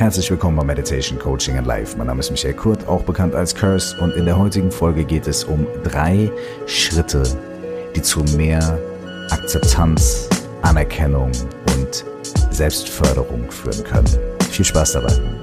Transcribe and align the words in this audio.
Herzlich 0.00 0.30
willkommen 0.30 0.56
bei 0.56 0.64
Meditation 0.64 1.18
Coaching 1.18 1.58
and 1.58 1.66
Life. 1.66 1.94
Mein 1.98 2.06
Name 2.06 2.20
ist 2.20 2.30
Michael 2.30 2.54
Kurt, 2.54 2.88
auch 2.88 3.02
bekannt 3.02 3.34
als 3.34 3.54
Curse, 3.54 3.94
und 4.00 4.14
in 4.14 4.24
der 4.24 4.38
heutigen 4.38 4.70
Folge 4.70 5.04
geht 5.04 5.26
es 5.26 5.44
um 5.44 5.66
drei 5.84 6.32
Schritte, 6.64 7.22
die 7.94 8.00
zu 8.00 8.20
mehr 8.34 8.78
Akzeptanz, 9.28 10.26
Anerkennung 10.62 11.30
und 11.76 12.06
Selbstförderung 12.50 13.50
führen 13.50 13.84
können. 13.84 14.08
Viel 14.50 14.64
Spaß 14.64 14.92
dabei. 14.92 15.39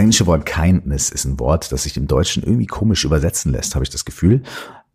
Englische 0.00 0.26
Wort 0.26 0.46
Kindness 0.46 1.10
ist 1.10 1.24
ein 1.24 1.38
Wort, 1.38 1.70
das 1.72 1.84
sich 1.84 1.96
im 1.96 2.06
Deutschen 2.06 2.42
irgendwie 2.42 2.66
komisch 2.66 3.04
übersetzen 3.04 3.52
lässt, 3.52 3.74
habe 3.74 3.84
ich 3.84 3.90
das 3.90 4.04
Gefühl. 4.04 4.42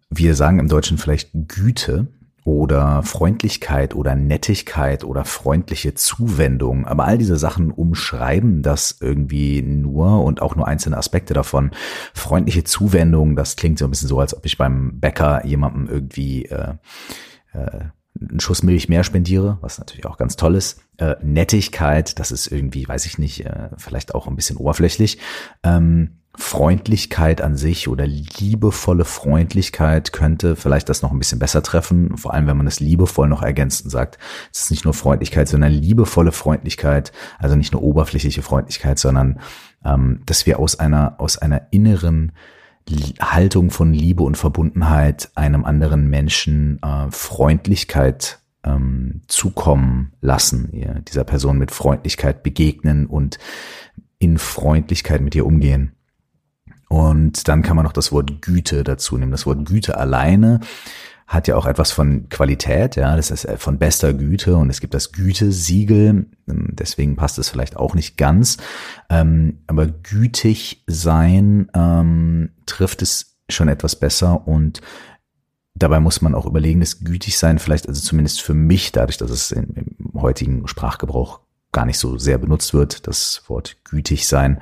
Wir 0.10 0.36
sagen 0.36 0.60
im 0.60 0.68
Deutschen 0.68 0.98
vielleicht 0.98 1.30
Güte 1.34 2.08
oder 2.46 3.02
Freundlichkeit 3.02 3.96
oder 3.96 4.16
Nettigkeit 4.16 5.04
oder 5.04 5.26
freundliche 5.26 5.96
Zuwendung. 5.96 6.86
Aber 6.86 7.06
all 7.06 7.18
diese 7.18 7.38
Sachen 7.38 7.72
umschreiben 7.72 8.62
das 8.62 8.98
irgendwie 9.02 9.64
nur 9.64 10.24
und 10.24 10.44
auch 10.44 10.56
nur 10.56 10.68
einzelne 10.68 10.98
Aspekte 10.98 11.34
davon. 11.34 11.72
Freundliche 12.14 12.64
Zuwendung, 12.64 13.36
das 13.36 13.56
klingt 13.56 13.80
so 13.80 13.86
ein 13.86 13.90
bisschen 13.90 14.10
so, 14.10 14.20
als 14.20 14.38
ob 14.38 14.46
ich 14.46 14.60
beim 14.60 15.00
Bäcker 15.00 15.44
jemandem 15.44 15.88
irgendwie 15.88 16.46
äh, 16.46 16.76
äh, 17.54 17.86
einen 18.20 18.40
Schuss 18.40 18.64
Milch 18.64 18.90
mehr 18.90 19.04
spendiere, 19.04 19.58
was 19.62 19.78
natürlich 19.78 20.06
auch 20.06 20.18
ganz 20.18 20.36
toll 20.36 20.56
ist. 20.56 20.82
Äh, 20.98 21.16
Nettigkeit, 21.22 22.20
das 22.20 22.32
ist 22.32 22.48
irgendwie, 22.48 22.88
weiß 22.88 23.06
ich 23.06 23.18
nicht, 23.18 23.46
äh, 23.46 23.70
vielleicht 23.78 24.16
auch 24.16 24.28
ein 24.28 24.36
bisschen 24.36 24.58
oberflächlich. 24.58 25.18
Ähm, 25.64 26.18
Freundlichkeit 26.38 27.42
an 27.42 27.56
sich 27.56 27.88
oder 27.88 28.06
liebevolle 28.06 29.06
Freundlichkeit 29.06 30.12
könnte 30.12 30.56
vielleicht 30.56 30.90
das 30.90 31.02
noch 31.02 31.12
ein 31.12 31.20
bisschen 31.20 31.40
besser 31.40 31.64
treffen, 31.64 32.18
vor 32.18 32.34
allem 32.34 32.48
wenn 32.48 32.58
man 32.58 32.68
es 32.68 32.80
liebevoll 32.80 33.28
noch 33.28 33.42
ergänzt 33.42 33.86
und 33.86 33.90
sagt, 33.90 34.18
es 34.52 34.64
ist 34.64 34.72
nicht 34.72 34.86
nur 34.86 34.94
Freundlichkeit, 34.94 35.48
sondern 35.48 35.72
liebevolle 35.72 36.32
Freundlichkeit, 36.32 37.12
also 37.40 37.56
nicht 37.56 37.74
nur 37.74 37.84
oberflächliche 37.84 38.42
Freundlichkeit, 38.42 39.00
sondern 39.00 39.40
ähm, 39.86 40.24
dass 40.26 40.46
wir 40.46 40.60
aus 40.60 40.80
einer 40.80 41.20
aus 41.20 41.38
einer 41.38 41.68
inneren 41.72 42.34
Haltung 43.20 43.72
von 43.72 43.94
Liebe 43.94 44.24
und 44.24 44.38
Verbundenheit 44.38 45.32
einem 45.36 45.66
anderen 45.66 46.10
Menschen 46.10 46.80
äh, 46.84 47.10
Freundlichkeit 47.10 48.40
ähm, 48.64 49.22
zukommen 49.28 50.14
lassen, 50.22 50.70
ihr 50.72 51.02
dieser 51.08 51.24
Person 51.24 51.58
mit 51.58 51.72
Freundlichkeit 51.72 52.44
begegnen 52.44 53.06
und 53.08 53.38
in 54.20 54.38
Freundlichkeit 54.38 55.22
mit 55.22 55.36
ihr 55.36 55.46
umgehen. 55.46 55.94
Und 56.88 57.48
dann 57.48 57.64
kann 57.64 57.76
man 57.76 57.86
noch 57.86 57.94
das 57.94 58.12
Wort 58.12 58.42
Güte 58.42 58.84
dazu 58.84 59.18
nehmen. 59.18 59.32
Das 59.32 59.46
Wort 59.46 59.66
Güte 59.66 59.98
alleine 59.98 60.60
hat 61.28 61.48
ja 61.48 61.56
auch 61.56 61.66
etwas 61.66 61.92
von 61.92 62.30
Qualität, 62.30 62.96
ja, 62.96 63.16
das 63.16 63.32
ist 63.32 63.46
äh, 63.46 63.58
von 63.58 63.80
bester 63.80 64.14
Güte 64.14 64.56
und 64.58 64.70
es 64.70 64.80
gibt 64.80 64.94
das 64.94 65.12
Gütesiegel, 65.12 66.28
ähm, 66.48 66.68
deswegen 66.72 67.16
passt 67.16 67.40
es 67.40 67.50
vielleicht 67.50 67.78
auch 67.78 67.96
nicht 67.96 68.18
ganz, 68.18 68.58
ähm, 69.10 69.60
aber 69.68 69.88
gütig 69.88 70.84
sein 70.88 71.70
ähm, 71.74 72.52
trifft 72.66 73.02
es 73.02 73.38
schon 73.50 73.68
etwas 73.68 73.96
besser 73.96 74.48
und 74.48 74.82
dabei 75.74 76.00
muss 76.00 76.22
man 76.22 76.36
auch 76.36 76.46
überlegen, 76.46 76.80
dass 76.80 77.00
gütig 77.00 77.38
sein 77.38 77.58
vielleicht, 77.60 77.88
also 77.88 78.02
zumindest 78.02 78.42
für 78.42 78.54
mich, 78.54 78.92
dadurch, 78.92 79.18
dass 79.18 79.32
es 79.32 79.52
im, 79.52 79.74
im 79.76 80.22
heutigen 80.22 80.68
Sprachgebrauch 80.68 81.42
gar 81.72 81.86
nicht 81.86 81.98
so 81.98 82.18
sehr 82.18 82.38
benutzt 82.38 82.74
wird, 82.74 83.08
das 83.08 83.44
Wort 83.48 83.78
gütig 83.84 84.28
sein, 84.28 84.62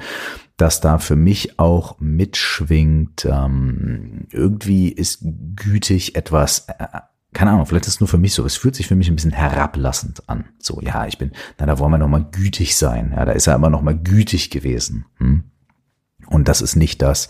dass 0.57 0.81
da 0.81 0.99
für 0.99 1.15
mich 1.15 1.59
auch 1.59 1.99
mitschwingt, 1.99 3.25
ähm, 3.25 4.27
irgendwie 4.31 4.89
ist 4.89 5.19
gütig 5.55 6.15
etwas, 6.15 6.67
äh, 6.67 6.85
keine 7.33 7.51
Ahnung, 7.51 7.65
vielleicht 7.65 7.87
ist 7.87 7.95
es 7.95 7.99
nur 7.99 8.07
für 8.07 8.19
mich 8.19 8.33
so, 8.33 8.45
es 8.45 8.55
fühlt 8.55 8.75
sich 8.75 8.87
für 8.87 8.95
mich 8.95 9.09
ein 9.09 9.15
bisschen 9.15 9.31
herablassend 9.31 10.29
an. 10.29 10.45
So, 10.59 10.79
ja, 10.81 11.07
ich 11.07 11.17
bin, 11.17 11.31
na, 11.57 11.65
da 11.65 11.79
wollen 11.79 11.91
wir 11.91 11.97
nochmal 11.97 12.27
gütig 12.31 12.75
sein. 12.75 13.13
Ja, 13.15 13.25
da 13.25 13.31
ist 13.31 13.47
er 13.47 13.55
aber 13.55 13.69
nochmal 13.69 13.97
gütig 13.97 14.51
gewesen. 14.51 15.05
Hm? 15.17 15.43
Und 16.27 16.47
das 16.47 16.61
ist 16.61 16.75
nicht 16.75 17.01
das, 17.01 17.27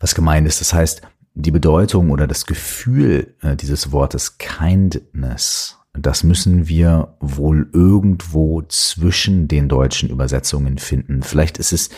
was 0.00 0.14
gemeint 0.14 0.46
ist. 0.46 0.60
Das 0.60 0.72
heißt, 0.72 1.02
die 1.34 1.50
Bedeutung 1.50 2.10
oder 2.10 2.26
das 2.26 2.46
Gefühl 2.46 3.34
äh, 3.42 3.56
dieses 3.56 3.92
Wortes 3.92 4.38
Kindness, 4.38 5.78
das 5.94 6.24
müssen 6.24 6.68
wir 6.68 7.16
wohl 7.20 7.68
irgendwo 7.72 8.62
zwischen 8.62 9.46
den 9.48 9.68
deutschen 9.68 10.08
Übersetzungen 10.08 10.78
finden. 10.78 11.22
Vielleicht 11.22 11.58
ist 11.58 11.72
es 11.72 11.90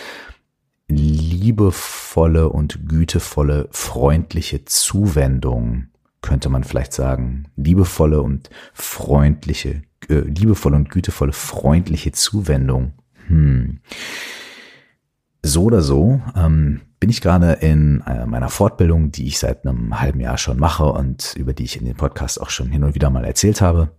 liebevolle 0.88 2.48
und 2.48 2.88
gütevolle, 2.88 3.68
freundliche 3.70 4.64
Zuwendung, 4.64 5.86
könnte 6.22 6.48
man 6.48 6.64
vielleicht 6.64 6.92
sagen. 6.92 7.46
Liebevolle 7.56 8.20
und 8.20 8.50
freundliche, 8.72 9.82
äh, 10.08 10.20
liebevolle 10.20 10.76
und 10.76 10.90
gütevolle, 10.90 11.32
freundliche 11.32 12.12
Zuwendung. 12.12 12.94
Hm. 13.28 13.80
So 15.42 15.64
oder 15.64 15.82
so 15.82 16.20
ähm, 16.34 16.80
bin 17.04 17.10
ich 17.10 17.20
gerade 17.20 17.52
in 17.60 18.02
äh, 18.06 18.24
meiner 18.24 18.48
Fortbildung, 18.48 19.12
die 19.12 19.26
ich 19.26 19.38
seit 19.38 19.66
einem 19.66 20.00
halben 20.00 20.20
Jahr 20.20 20.38
schon 20.38 20.58
mache 20.58 20.86
und 20.86 21.34
über 21.36 21.52
die 21.52 21.64
ich 21.64 21.78
in 21.78 21.84
den 21.84 21.96
Podcast 21.96 22.40
auch 22.40 22.48
schon 22.48 22.70
hin 22.70 22.82
und 22.82 22.94
wieder 22.94 23.10
mal 23.10 23.26
erzählt 23.26 23.60
habe. 23.60 23.90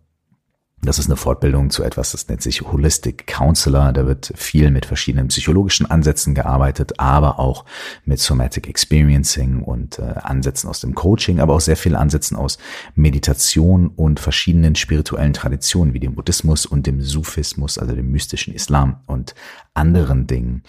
Das 0.86 1.00
ist 1.00 1.08
eine 1.08 1.16
Fortbildung 1.16 1.70
zu 1.70 1.84
etwas, 1.84 2.12
das 2.12 2.28
nennt 2.28 2.42
sich 2.42 2.62
Holistic 2.62 3.28
Counselor. 3.28 3.92
Da 3.92 4.06
wird 4.06 4.32
viel 4.36 4.72
mit 4.72 4.86
verschiedenen 4.86 5.28
psychologischen 5.28 5.86
Ansätzen 5.90 6.36
gearbeitet, 6.36 7.00
aber 7.00 7.40
auch 7.40 7.66
mit 8.06 8.20
Somatic 8.20 8.68
Experiencing 8.68 9.62
und 9.62 10.00
äh, 10.00 10.04
Ansätzen 10.22 10.70
aus 10.70 10.80
dem 10.80 10.96
Coaching, 10.96 11.40
aber 11.40 11.54
auch 11.54 11.62
sehr 11.62 11.78
viele 11.78 12.00
Ansätzen 12.00 12.38
aus 12.38 12.58
Meditation 12.96 13.88
und 13.88 14.20
verschiedenen 14.20 14.76
spirituellen 14.76 15.34
Traditionen 15.34 15.94
wie 15.94 16.00
dem 16.00 16.16
Buddhismus 16.16 16.66
und 16.66 16.88
dem 16.88 17.02
Sufismus, 17.02 17.78
also 17.78 17.96
dem 17.96 18.12
mystischen 18.12 18.54
Islam 18.54 18.98
und 19.08 19.36
anderen 19.74 20.28
Dingen. 20.28 20.64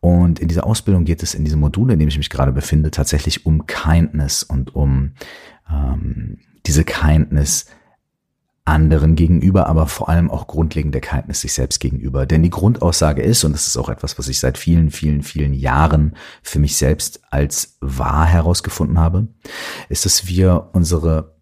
Und 0.00 0.38
in 0.38 0.48
dieser 0.48 0.66
Ausbildung 0.66 1.04
geht 1.04 1.22
es 1.22 1.34
in 1.34 1.44
diesem 1.44 1.60
Modul, 1.60 1.90
in 1.90 1.98
dem 1.98 2.08
ich 2.08 2.18
mich 2.18 2.30
gerade 2.30 2.52
befinde, 2.52 2.90
tatsächlich 2.90 3.46
um 3.46 3.66
Kindness 3.66 4.42
und 4.42 4.74
um 4.74 5.12
ähm, 5.70 6.38
diese 6.66 6.84
Kindness 6.84 7.66
anderen 8.64 9.14
gegenüber, 9.14 9.66
aber 9.66 9.86
vor 9.86 10.08
allem 10.08 10.30
auch 10.30 10.46
grundlegende 10.46 10.98
Erkenntnis 10.98 11.42
sich 11.42 11.52
selbst 11.52 11.80
gegenüber. 11.80 12.24
Denn 12.24 12.42
die 12.42 12.50
Grundaussage 12.50 13.22
ist, 13.22 13.44
und 13.44 13.52
das 13.52 13.66
ist 13.66 13.76
auch 13.76 13.90
etwas, 13.90 14.18
was 14.18 14.28
ich 14.28 14.38
seit 14.40 14.56
vielen, 14.56 14.90
vielen, 14.90 15.22
vielen 15.22 15.52
Jahren 15.52 16.16
für 16.42 16.58
mich 16.58 16.76
selbst 16.76 17.20
als 17.30 17.76
wahr 17.80 18.24
herausgefunden 18.24 18.98
habe, 18.98 19.28
ist, 19.90 20.06
dass 20.06 20.26
wir 20.26 20.70
unsere 20.72 21.34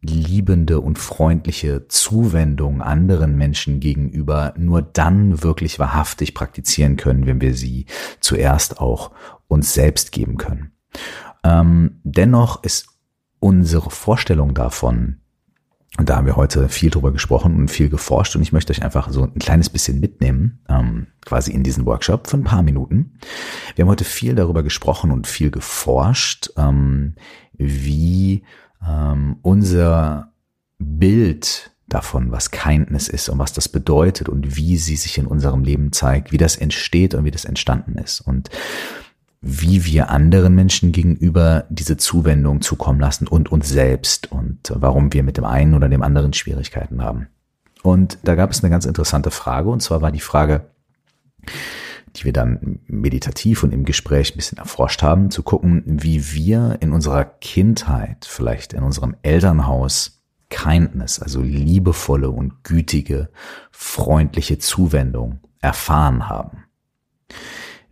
liebende 0.00 0.80
und 0.80 0.98
freundliche 0.98 1.88
Zuwendung 1.88 2.82
anderen 2.82 3.36
Menschen 3.36 3.80
gegenüber 3.80 4.54
nur 4.56 4.82
dann 4.82 5.42
wirklich 5.42 5.78
wahrhaftig 5.78 6.34
praktizieren 6.34 6.96
können, 6.96 7.26
wenn 7.26 7.40
wir 7.40 7.54
sie 7.54 7.86
zuerst 8.20 8.80
auch 8.80 9.12
uns 9.48 9.74
selbst 9.74 10.12
geben 10.12 10.36
können. 10.36 10.72
Ähm, 11.44 12.00
dennoch 12.04 12.62
ist 12.62 12.88
unsere 13.40 13.90
Vorstellung 13.90 14.54
davon, 14.54 15.18
und 15.98 16.08
da 16.08 16.16
haben 16.16 16.26
wir 16.26 16.36
heute 16.36 16.68
viel 16.68 16.90
drüber 16.90 17.12
gesprochen 17.12 17.56
und 17.56 17.70
viel 17.70 17.88
geforscht 17.88 18.36
und 18.36 18.42
ich 18.42 18.52
möchte 18.52 18.72
euch 18.72 18.84
einfach 18.84 19.10
so 19.10 19.24
ein 19.24 19.34
kleines 19.40 19.68
bisschen 19.68 19.98
mitnehmen, 19.98 20.60
ähm, 20.68 21.08
quasi 21.26 21.50
in 21.50 21.64
diesen 21.64 21.86
Workshop 21.86 22.28
für 22.28 22.36
ein 22.36 22.44
paar 22.44 22.62
Minuten. 22.62 23.18
Wir 23.74 23.84
haben 23.84 23.90
heute 23.90 24.04
viel 24.04 24.36
darüber 24.36 24.62
gesprochen 24.62 25.10
und 25.10 25.26
viel 25.26 25.50
geforscht, 25.50 26.50
ähm, 26.56 27.16
wie 27.52 28.44
ähm, 28.86 29.38
unser 29.42 30.32
Bild 30.78 31.72
davon, 31.88 32.30
was 32.30 32.52
Kindness 32.52 33.08
ist 33.08 33.28
und 33.28 33.40
was 33.40 33.52
das 33.52 33.68
bedeutet 33.68 34.28
und 34.28 34.56
wie 34.56 34.76
sie 34.76 34.96
sich 34.96 35.18
in 35.18 35.26
unserem 35.26 35.64
Leben 35.64 35.90
zeigt, 35.90 36.30
wie 36.30 36.38
das 36.38 36.54
entsteht 36.54 37.14
und 37.14 37.24
wie 37.24 37.32
das 37.32 37.44
entstanden 37.44 37.98
ist. 37.98 38.20
Und 38.20 38.50
wie 39.40 39.84
wir 39.84 40.10
anderen 40.10 40.54
Menschen 40.54 40.90
gegenüber 40.92 41.64
diese 41.70 41.96
Zuwendung 41.96 42.60
zukommen 42.60 42.98
lassen 42.98 43.28
und 43.28 43.52
uns 43.52 43.68
selbst 43.68 44.32
und 44.32 44.72
warum 44.74 45.12
wir 45.12 45.22
mit 45.22 45.36
dem 45.36 45.44
einen 45.44 45.74
oder 45.74 45.88
dem 45.88 46.02
anderen 46.02 46.32
Schwierigkeiten 46.32 47.02
haben. 47.02 47.28
Und 47.82 48.18
da 48.24 48.34
gab 48.34 48.50
es 48.50 48.62
eine 48.62 48.70
ganz 48.70 48.84
interessante 48.84 49.30
Frage 49.30 49.70
und 49.70 49.80
zwar 49.80 50.02
war 50.02 50.10
die 50.10 50.20
Frage, 50.20 50.70
die 52.16 52.24
wir 52.24 52.32
dann 52.32 52.80
meditativ 52.86 53.62
und 53.62 53.72
im 53.72 53.84
Gespräch 53.84 54.34
ein 54.34 54.36
bisschen 54.36 54.58
erforscht 54.58 55.02
haben, 55.02 55.30
zu 55.30 55.42
gucken, 55.42 55.84
wie 55.86 56.32
wir 56.32 56.78
in 56.80 56.92
unserer 56.92 57.24
Kindheit, 57.24 58.26
vielleicht 58.28 58.72
in 58.72 58.82
unserem 58.82 59.14
Elternhaus 59.22 60.18
Kindness, 60.50 61.20
also 61.20 61.42
liebevolle 61.42 62.30
und 62.30 62.64
gütige, 62.64 63.28
freundliche 63.70 64.58
Zuwendung 64.58 65.40
erfahren 65.60 66.28
haben. 66.28 66.64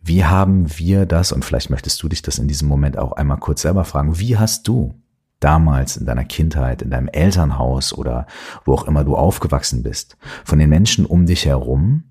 Wie 0.06 0.24
haben 0.24 0.78
wir 0.78 1.04
das, 1.04 1.32
und 1.32 1.44
vielleicht 1.44 1.68
möchtest 1.68 2.00
du 2.00 2.08
dich 2.08 2.22
das 2.22 2.38
in 2.38 2.46
diesem 2.46 2.68
Moment 2.68 2.96
auch 2.96 3.12
einmal 3.12 3.38
kurz 3.38 3.62
selber 3.62 3.84
fragen, 3.84 4.20
wie 4.20 4.38
hast 4.38 4.68
du 4.68 4.94
damals 5.40 5.96
in 5.96 6.06
deiner 6.06 6.24
Kindheit, 6.24 6.80
in 6.80 6.90
deinem 6.90 7.08
Elternhaus 7.08 7.92
oder 7.92 8.28
wo 8.64 8.74
auch 8.74 8.86
immer 8.86 9.02
du 9.02 9.16
aufgewachsen 9.16 9.82
bist, 9.82 10.16
von 10.44 10.60
den 10.60 10.70
Menschen 10.70 11.06
um 11.06 11.26
dich 11.26 11.44
herum 11.44 12.04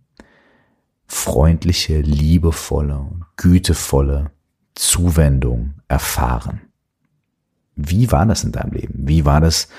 freundliche, 1.07 2.01
liebevolle, 2.01 3.05
gütevolle 3.37 4.31
Zuwendung 4.73 5.75
erfahren. 5.87 6.61
Wie 7.77 8.11
war 8.11 8.25
das 8.25 8.43
in 8.43 8.51
deinem 8.51 8.73
Leben? 8.73 9.07
Wie 9.07 9.23
war 9.23 9.39
das 9.39 9.69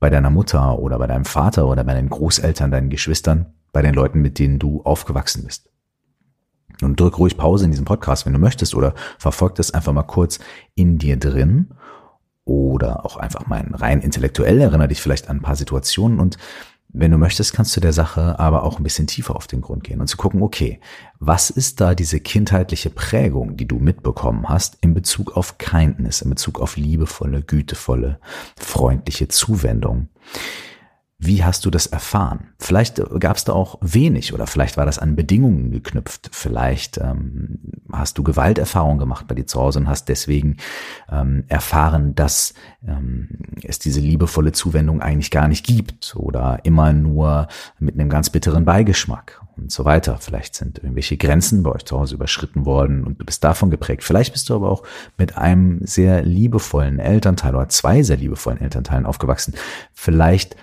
bei 0.00 0.08
deiner 0.08 0.30
Mutter 0.30 0.78
oder 0.78 0.98
bei 0.98 1.08
deinem 1.08 1.26
Vater 1.26 1.66
oder 1.66 1.84
bei 1.84 1.92
deinen 1.92 2.08
Großeltern, 2.08 2.70
deinen 2.70 2.88
Geschwistern, 2.88 3.52
bei 3.72 3.82
den 3.82 3.92
Leuten, 3.94 4.22
mit 4.22 4.38
denen 4.38 4.58
du 4.58 4.80
aufgewachsen 4.82 5.44
bist? 5.44 5.68
Und 6.82 7.00
drück 7.00 7.18
ruhig 7.18 7.36
Pause 7.36 7.64
in 7.64 7.70
diesem 7.70 7.86
Podcast, 7.86 8.26
wenn 8.26 8.32
du 8.32 8.38
möchtest, 8.38 8.74
oder 8.74 8.94
verfolg 9.18 9.54
das 9.54 9.72
einfach 9.72 9.92
mal 9.92 10.02
kurz 10.02 10.38
in 10.74 10.98
dir 10.98 11.16
drin 11.16 11.70
oder 12.44 13.04
auch 13.04 13.16
einfach 13.16 13.46
mal 13.46 13.66
rein 13.72 14.00
intellektuell 14.00 14.60
erinnere 14.60 14.88
dich 14.88 15.02
vielleicht 15.02 15.28
an 15.28 15.38
ein 15.38 15.42
paar 15.42 15.56
Situationen 15.56 16.20
und 16.20 16.38
wenn 16.98 17.10
du 17.10 17.18
möchtest, 17.18 17.52
kannst 17.52 17.76
du 17.76 17.80
der 17.80 17.92
Sache 17.92 18.38
aber 18.38 18.62
auch 18.62 18.78
ein 18.78 18.82
bisschen 18.82 19.06
tiefer 19.06 19.36
auf 19.36 19.46
den 19.46 19.60
Grund 19.60 19.84
gehen 19.84 20.00
und 20.00 20.06
zu 20.06 20.16
gucken, 20.16 20.40
okay, 20.42 20.80
was 21.18 21.50
ist 21.50 21.80
da 21.80 21.94
diese 21.94 22.20
kindheitliche 22.20 22.88
Prägung, 22.88 23.56
die 23.56 23.68
du 23.68 23.78
mitbekommen 23.78 24.48
hast 24.48 24.78
in 24.80 24.94
Bezug 24.94 25.36
auf 25.36 25.58
Kindness, 25.58 26.22
in 26.22 26.30
Bezug 26.30 26.58
auf 26.60 26.76
liebevolle, 26.76 27.42
gütevolle, 27.42 28.18
freundliche 28.56 29.28
Zuwendung? 29.28 30.08
Wie 31.18 31.42
hast 31.42 31.64
du 31.64 31.70
das 31.70 31.86
erfahren? 31.86 32.48
Vielleicht 32.58 33.00
gab 33.20 33.38
es 33.38 33.44
da 33.44 33.54
auch 33.54 33.78
wenig 33.80 34.34
oder 34.34 34.46
vielleicht 34.46 34.76
war 34.76 34.84
das 34.84 34.98
an 34.98 35.16
Bedingungen 35.16 35.70
geknüpft. 35.70 36.28
Vielleicht 36.30 36.98
ähm, 36.98 37.58
hast 37.90 38.18
du 38.18 38.22
Gewalterfahrung 38.22 38.98
gemacht 38.98 39.26
bei 39.26 39.34
dir 39.34 39.46
zu 39.46 39.58
Hause 39.58 39.78
und 39.78 39.88
hast 39.88 40.10
deswegen 40.10 40.58
ähm, 41.10 41.44
erfahren, 41.48 42.14
dass 42.14 42.52
ähm, 42.86 43.30
es 43.62 43.78
diese 43.78 44.00
liebevolle 44.00 44.52
Zuwendung 44.52 45.00
eigentlich 45.00 45.30
gar 45.30 45.48
nicht 45.48 45.64
gibt 45.64 46.14
oder 46.16 46.60
immer 46.64 46.92
nur 46.92 47.48
mit 47.78 47.94
einem 47.94 48.10
ganz 48.10 48.28
bitteren 48.28 48.66
Beigeschmack 48.66 49.40
und 49.56 49.72
so 49.72 49.86
weiter. 49.86 50.18
Vielleicht 50.20 50.54
sind 50.54 50.80
irgendwelche 50.80 51.16
Grenzen 51.16 51.62
bei 51.62 51.70
euch 51.70 51.86
zu 51.86 51.98
Hause 51.98 52.16
überschritten 52.16 52.66
worden 52.66 53.04
und 53.04 53.22
du 53.22 53.24
bist 53.24 53.42
davon 53.42 53.70
geprägt. 53.70 54.04
Vielleicht 54.04 54.34
bist 54.34 54.50
du 54.50 54.54
aber 54.54 54.70
auch 54.70 54.82
mit 55.16 55.38
einem 55.38 55.80
sehr 55.86 56.20
liebevollen 56.20 56.98
Elternteil 56.98 57.54
oder 57.54 57.70
zwei 57.70 58.02
sehr 58.02 58.18
liebevollen 58.18 58.60
Elternteilen 58.60 59.06
aufgewachsen. 59.06 59.54
Vielleicht 59.94 60.56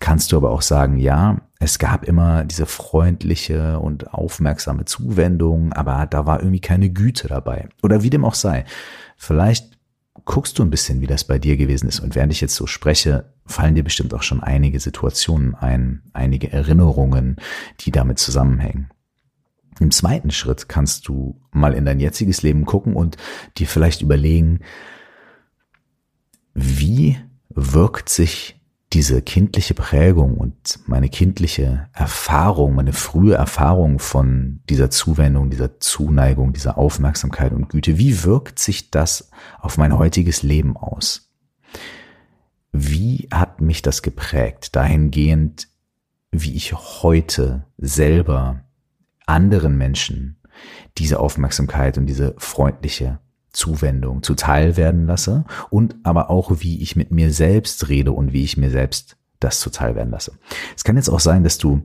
kannst 0.00 0.32
du 0.32 0.36
aber 0.36 0.50
auch 0.50 0.62
sagen, 0.62 0.98
ja, 0.98 1.40
es 1.60 1.78
gab 1.78 2.04
immer 2.04 2.44
diese 2.44 2.66
freundliche 2.66 3.80
und 3.80 4.12
aufmerksame 4.14 4.84
Zuwendung, 4.84 5.72
aber 5.72 6.06
da 6.06 6.26
war 6.26 6.40
irgendwie 6.40 6.60
keine 6.60 6.90
Güte 6.90 7.28
dabei. 7.28 7.68
Oder 7.82 8.02
wie 8.02 8.10
dem 8.10 8.24
auch 8.24 8.34
sei. 8.34 8.64
Vielleicht 9.16 9.78
guckst 10.24 10.58
du 10.58 10.62
ein 10.62 10.70
bisschen, 10.70 11.00
wie 11.00 11.06
das 11.06 11.24
bei 11.24 11.38
dir 11.38 11.56
gewesen 11.56 11.88
ist. 11.88 12.00
Und 12.00 12.14
während 12.14 12.32
ich 12.32 12.40
jetzt 12.40 12.54
so 12.54 12.66
spreche, 12.66 13.32
fallen 13.46 13.74
dir 13.74 13.82
bestimmt 13.82 14.14
auch 14.14 14.22
schon 14.22 14.42
einige 14.42 14.78
Situationen 14.78 15.54
ein, 15.54 16.02
einige 16.12 16.52
Erinnerungen, 16.52 17.36
die 17.80 17.90
damit 17.90 18.18
zusammenhängen. 18.18 18.90
Im 19.80 19.90
zweiten 19.90 20.30
Schritt 20.30 20.68
kannst 20.68 21.08
du 21.08 21.40
mal 21.50 21.72
in 21.72 21.84
dein 21.84 22.00
jetziges 22.00 22.42
Leben 22.42 22.64
gucken 22.66 22.94
und 22.94 23.16
dir 23.56 23.66
vielleicht 23.66 24.02
überlegen, 24.02 24.60
wie 26.52 27.16
wirkt 27.48 28.08
sich 28.08 28.57
diese 28.92 29.20
kindliche 29.20 29.74
Prägung 29.74 30.38
und 30.38 30.80
meine 30.86 31.10
kindliche 31.10 31.88
Erfahrung, 31.92 32.74
meine 32.74 32.94
frühe 32.94 33.34
Erfahrung 33.34 33.98
von 33.98 34.60
dieser 34.70 34.90
Zuwendung, 34.90 35.50
dieser 35.50 35.78
Zuneigung, 35.78 36.54
dieser 36.54 36.78
Aufmerksamkeit 36.78 37.52
und 37.52 37.68
Güte, 37.68 37.98
wie 37.98 38.24
wirkt 38.24 38.58
sich 38.58 38.90
das 38.90 39.30
auf 39.60 39.76
mein 39.76 39.96
heutiges 39.98 40.42
Leben 40.42 40.76
aus? 40.76 41.30
Wie 42.72 43.28
hat 43.30 43.60
mich 43.60 43.82
das 43.82 44.02
geprägt, 44.02 44.74
dahingehend, 44.74 45.68
wie 46.30 46.54
ich 46.54 46.74
heute 46.74 47.66
selber 47.76 48.64
anderen 49.26 49.76
Menschen 49.76 50.40
diese 50.96 51.20
Aufmerksamkeit 51.20 51.98
und 51.98 52.06
diese 52.06 52.34
freundliche 52.38 53.20
Zuwendung 53.52 54.22
zuteil 54.22 54.76
werden 54.76 55.06
lasse 55.06 55.44
und 55.70 55.96
aber 56.02 56.30
auch, 56.30 56.60
wie 56.60 56.82
ich 56.82 56.96
mit 56.96 57.10
mir 57.10 57.32
selbst 57.32 57.88
rede 57.88 58.12
und 58.12 58.32
wie 58.32 58.44
ich 58.44 58.56
mir 58.56 58.70
selbst 58.70 59.16
das 59.40 59.60
zuteil 59.60 59.94
werden 59.94 60.10
lasse. 60.10 60.32
Es 60.76 60.84
kann 60.84 60.96
jetzt 60.96 61.08
auch 61.08 61.20
sein, 61.20 61.44
dass 61.44 61.58
du 61.58 61.82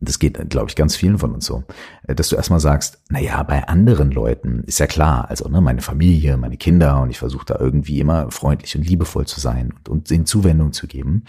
das 0.00 0.20
geht, 0.20 0.48
glaube 0.48 0.68
ich, 0.68 0.76
ganz 0.76 0.94
vielen 0.94 1.18
von 1.18 1.34
uns 1.34 1.46
so, 1.46 1.64
äh, 2.06 2.14
dass 2.14 2.28
du 2.28 2.36
erstmal 2.36 2.60
sagst, 2.60 3.02
na 3.08 3.18
ja, 3.18 3.42
bei 3.42 3.66
anderen 3.66 4.10
Leuten 4.10 4.62
ist 4.64 4.78
ja 4.78 4.86
klar, 4.86 5.28
also 5.28 5.48
ne, 5.48 5.60
meine 5.60 5.82
Familie, 5.82 6.36
meine 6.36 6.56
Kinder 6.56 7.00
und 7.02 7.10
ich 7.10 7.18
versuche 7.18 7.46
da 7.46 7.58
irgendwie 7.58 7.98
immer 7.98 8.30
freundlich 8.30 8.76
und 8.76 8.86
liebevoll 8.86 9.26
zu 9.26 9.40
sein 9.40 9.72
und, 9.72 9.88
und 9.88 10.10
ihnen 10.10 10.26
Zuwendung 10.26 10.72
zu 10.72 10.86
geben. 10.86 11.24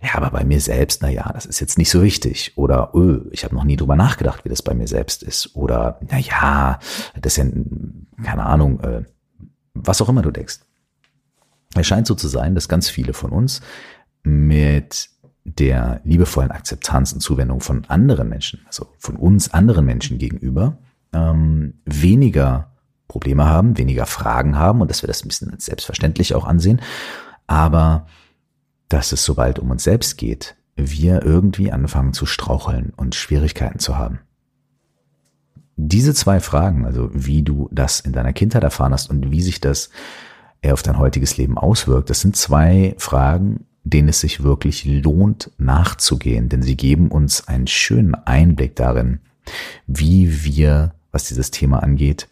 Ja, 0.00 0.14
aber 0.14 0.30
bei 0.30 0.44
mir 0.44 0.60
selbst, 0.60 1.02
na 1.02 1.10
ja, 1.10 1.30
das 1.32 1.44
ist 1.44 1.60
jetzt 1.60 1.76
nicht 1.76 1.90
so 1.90 2.02
wichtig. 2.02 2.52
Oder 2.56 2.92
öh, 2.94 3.20
ich 3.30 3.44
habe 3.44 3.54
noch 3.54 3.64
nie 3.64 3.76
drüber 3.76 3.96
nachgedacht, 3.96 4.44
wie 4.44 4.48
das 4.48 4.62
bei 4.62 4.74
mir 4.74 4.88
selbst 4.88 5.22
ist. 5.22 5.54
Oder 5.54 6.00
na 6.10 6.18
ja, 6.18 6.78
das 7.20 7.36
ist 7.36 7.44
ja, 7.44 8.24
keine 8.24 8.46
Ahnung, 8.46 8.80
äh, 8.80 9.02
was 9.74 10.00
auch 10.00 10.08
immer 10.08 10.22
du 10.22 10.30
denkst. 10.30 10.60
Es 11.74 11.86
scheint 11.86 12.06
so 12.06 12.14
zu 12.14 12.28
sein, 12.28 12.54
dass 12.54 12.68
ganz 12.68 12.88
viele 12.88 13.12
von 13.12 13.30
uns 13.30 13.60
mit 14.22 15.10
der 15.44 16.00
liebevollen 16.04 16.50
Akzeptanz 16.50 17.12
und 17.12 17.20
Zuwendung 17.20 17.60
von 17.60 17.84
anderen 17.86 18.28
Menschen, 18.28 18.60
also 18.66 18.88
von 18.98 19.16
uns 19.16 19.52
anderen 19.52 19.86
Menschen 19.86 20.18
gegenüber, 20.18 20.78
ähm, 21.12 21.74
weniger 21.84 22.72
Probleme 23.08 23.46
haben, 23.46 23.78
weniger 23.78 24.06
Fragen 24.06 24.58
haben 24.58 24.80
und 24.80 24.90
dass 24.90 25.02
wir 25.02 25.06
das 25.06 25.24
ein 25.24 25.28
bisschen 25.28 25.58
selbstverständlich 25.58 26.34
auch 26.34 26.46
ansehen, 26.46 26.80
aber 27.46 28.06
dass 28.88 29.12
es 29.12 29.24
sobald 29.24 29.58
um 29.58 29.70
uns 29.70 29.84
selbst 29.84 30.18
geht, 30.18 30.56
wir 30.76 31.22
irgendwie 31.22 31.72
anfangen 31.72 32.12
zu 32.12 32.26
straucheln 32.26 32.92
und 32.96 33.14
Schwierigkeiten 33.14 33.78
zu 33.78 33.96
haben. 33.98 34.20
Diese 35.76 36.14
zwei 36.14 36.40
Fragen, 36.40 36.84
also 36.84 37.08
wie 37.12 37.42
du 37.42 37.68
das 37.72 38.00
in 38.00 38.12
deiner 38.12 38.32
Kindheit 38.32 38.62
erfahren 38.62 38.92
hast 38.92 39.10
und 39.10 39.30
wie 39.30 39.42
sich 39.42 39.60
das 39.60 39.90
auf 40.66 40.82
dein 40.82 40.98
heutiges 40.98 41.36
Leben 41.36 41.56
auswirkt, 41.56 42.10
das 42.10 42.20
sind 42.20 42.36
zwei 42.36 42.94
Fragen, 42.98 43.66
denen 43.90 44.08
es 44.08 44.20
sich 44.20 44.42
wirklich 44.42 44.84
lohnt 44.84 45.50
nachzugehen, 45.58 46.48
denn 46.48 46.62
sie 46.62 46.76
geben 46.76 47.08
uns 47.08 47.48
einen 47.48 47.66
schönen 47.66 48.14
Einblick 48.14 48.76
darin, 48.76 49.20
wie 49.86 50.44
wir, 50.44 50.94
was 51.12 51.24
dieses 51.24 51.50
Thema 51.50 51.82
angeht, 51.82 52.28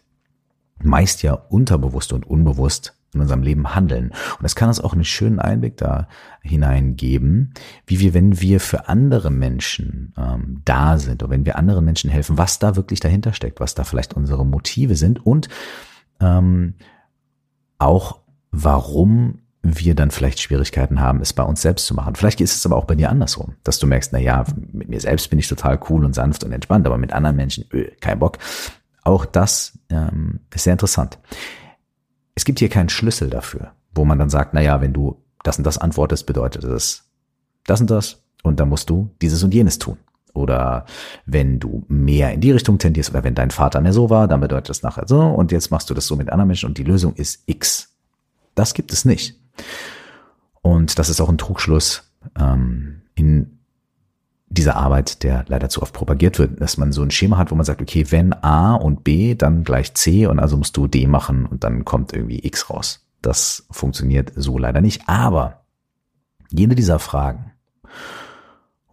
meist 0.81 1.23
ja 1.23 1.33
unterbewusst 1.33 2.13
und 2.13 2.27
unbewusst 2.27 2.93
in 3.13 3.21
unserem 3.21 3.41
Leben 3.41 3.73
handeln. 3.73 4.11
Und 4.37 4.45
es 4.45 4.55
kann 4.55 4.67
uns 4.67 4.79
auch 4.79 4.93
einen 4.93 5.05
schönen 5.05 5.39
Einblick 5.39 5.77
da 5.77 6.07
hineingeben, 6.41 7.53
wie 7.87 7.99
wir, 7.99 8.13
wenn 8.13 8.39
wir 8.39 8.59
für 8.59 8.87
andere 8.87 9.31
Menschen 9.31 10.13
ähm, 10.17 10.61
da 10.65 10.97
sind 10.97 11.23
oder 11.23 11.31
wenn 11.31 11.45
wir 11.45 11.57
anderen 11.57 11.85
Menschen 11.85 12.09
helfen, 12.09 12.37
was 12.37 12.59
da 12.59 12.75
wirklich 12.75 12.99
dahinter 12.99 13.33
steckt, 13.33 13.59
was 13.59 13.75
da 13.75 13.83
vielleicht 13.83 14.13
unsere 14.13 14.45
Motive 14.45 14.95
sind 14.95 15.25
und 15.25 15.49
ähm, 16.19 16.75
auch 17.79 18.19
warum 18.51 19.39
wir 19.75 19.95
dann 19.95 20.11
vielleicht 20.11 20.39
Schwierigkeiten 20.39 21.01
haben, 21.01 21.21
es 21.21 21.33
bei 21.33 21.43
uns 21.43 21.61
selbst 21.61 21.87
zu 21.87 21.93
machen. 21.93 22.15
Vielleicht 22.15 22.39
ist 22.41 22.55
es 22.55 22.65
aber 22.65 22.75
auch 22.75 22.85
bei 22.85 22.95
dir 22.95 23.09
andersrum, 23.09 23.55
dass 23.63 23.79
du 23.79 23.87
merkst, 23.87 24.13
na 24.13 24.19
ja, 24.19 24.45
mit 24.71 24.87
mir 24.87 24.99
selbst 24.99 25.29
bin 25.29 25.39
ich 25.39 25.47
total 25.47 25.79
cool 25.89 26.05
und 26.05 26.13
sanft 26.13 26.43
und 26.43 26.51
entspannt, 26.51 26.85
aber 26.85 26.97
mit 26.97 27.11
anderen 27.13 27.35
Menschen, 27.35 27.65
öh, 27.73 27.91
kein 27.99 28.19
Bock. 28.19 28.37
Auch 29.03 29.25
das 29.25 29.77
ähm, 29.89 30.39
ist 30.53 30.63
sehr 30.63 30.73
interessant. 30.73 31.17
Es 32.35 32.45
gibt 32.45 32.59
hier 32.59 32.69
keinen 32.69 32.89
Schlüssel 32.89 33.29
dafür, 33.29 33.71
wo 33.95 34.05
man 34.05 34.19
dann 34.19 34.29
sagt, 34.29 34.53
na 34.53 34.61
ja, 34.61 34.79
wenn 34.81 34.93
du 34.93 35.21
das 35.43 35.57
und 35.57 35.63
das 35.63 35.77
antwortest, 35.77 36.25
bedeutet 36.25 36.63
es 36.63 37.03
das 37.65 37.81
und 37.81 37.89
das 37.89 38.21
und 38.43 38.59
dann 38.59 38.69
musst 38.69 38.89
du 38.89 39.09
dieses 39.21 39.43
und 39.43 39.53
jenes 39.53 39.79
tun. 39.79 39.97
Oder 40.33 40.85
wenn 41.25 41.59
du 41.59 41.83
mehr 41.87 42.31
in 42.31 42.41
die 42.41 42.51
Richtung 42.51 42.77
tendierst 42.77 43.09
oder 43.09 43.23
wenn 43.23 43.33
dein 43.33 43.49
Vater 43.49 43.81
mehr 43.81 43.93
so 43.93 44.09
war, 44.09 44.27
dann 44.27 44.39
bedeutet 44.39 44.69
das 44.69 44.83
nachher 44.83 45.07
so 45.07 45.19
und 45.19 45.51
jetzt 45.51 45.71
machst 45.71 45.89
du 45.89 45.93
das 45.93 46.05
so 46.05 46.15
mit 46.15 46.29
anderen 46.29 46.47
Menschen 46.47 46.67
und 46.69 46.77
die 46.77 46.83
Lösung 46.83 47.15
ist 47.15 47.43
X. 47.47 47.95
Das 48.53 48.73
gibt 48.73 48.91
es 48.93 49.05
nicht. 49.05 49.39
Und 50.61 50.99
das 50.99 51.09
ist 51.09 51.21
auch 51.21 51.29
ein 51.29 51.37
Trugschluss 51.37 52.11
ähm, 52.37 53.01
in 53.15 53.59
dieser 54.49 54.75
Arbeit, 54.75 55.23
der 55.23 55.45
leider 55.47 55.69
zu 55.69 55.81
oft 55.81 55.93
propagiert 55.93 56.39
wird, 56.39 56.61
dass 56.61 56.77
man 56.77 56.91
so 56.91 57.03
ein 57.03 57.11
Schema 57.11 57.37
hat, 57.37 57.51
wo 57.51 57.55
man 57.55 57.65
sagt, 57.65 57.81
okay, 57.81 58.05
wenn 58.09 58.33
A 58.33 58.75
und 58.75 59.03
B, 59.03 59.35
dann 59.35 59.63
gleich 59.63 59.93
C 59.93 60.25
und 60.25 60.39
also 60.39 60.57
musst 60.57 60.77
du 60.77 60.87
D 60.87 61.05
machen 61.07 61.45
und 61.45 61.63
dann 61.63 61.85
kommt 61.85 62.13
irgendwie 62.13 62.45
X 62.45 62.69
raus. 62.69 63.05
Das 63.21 63.65
funktioniert 63.71 64.31
so 64.35 64.57
leider 64.57 64.81
nicht. 64.81 65.07
Aber 65.07 65.63
jede 66.49 66.75
dieser 66.75 66.99
Fragen 66.99 67.51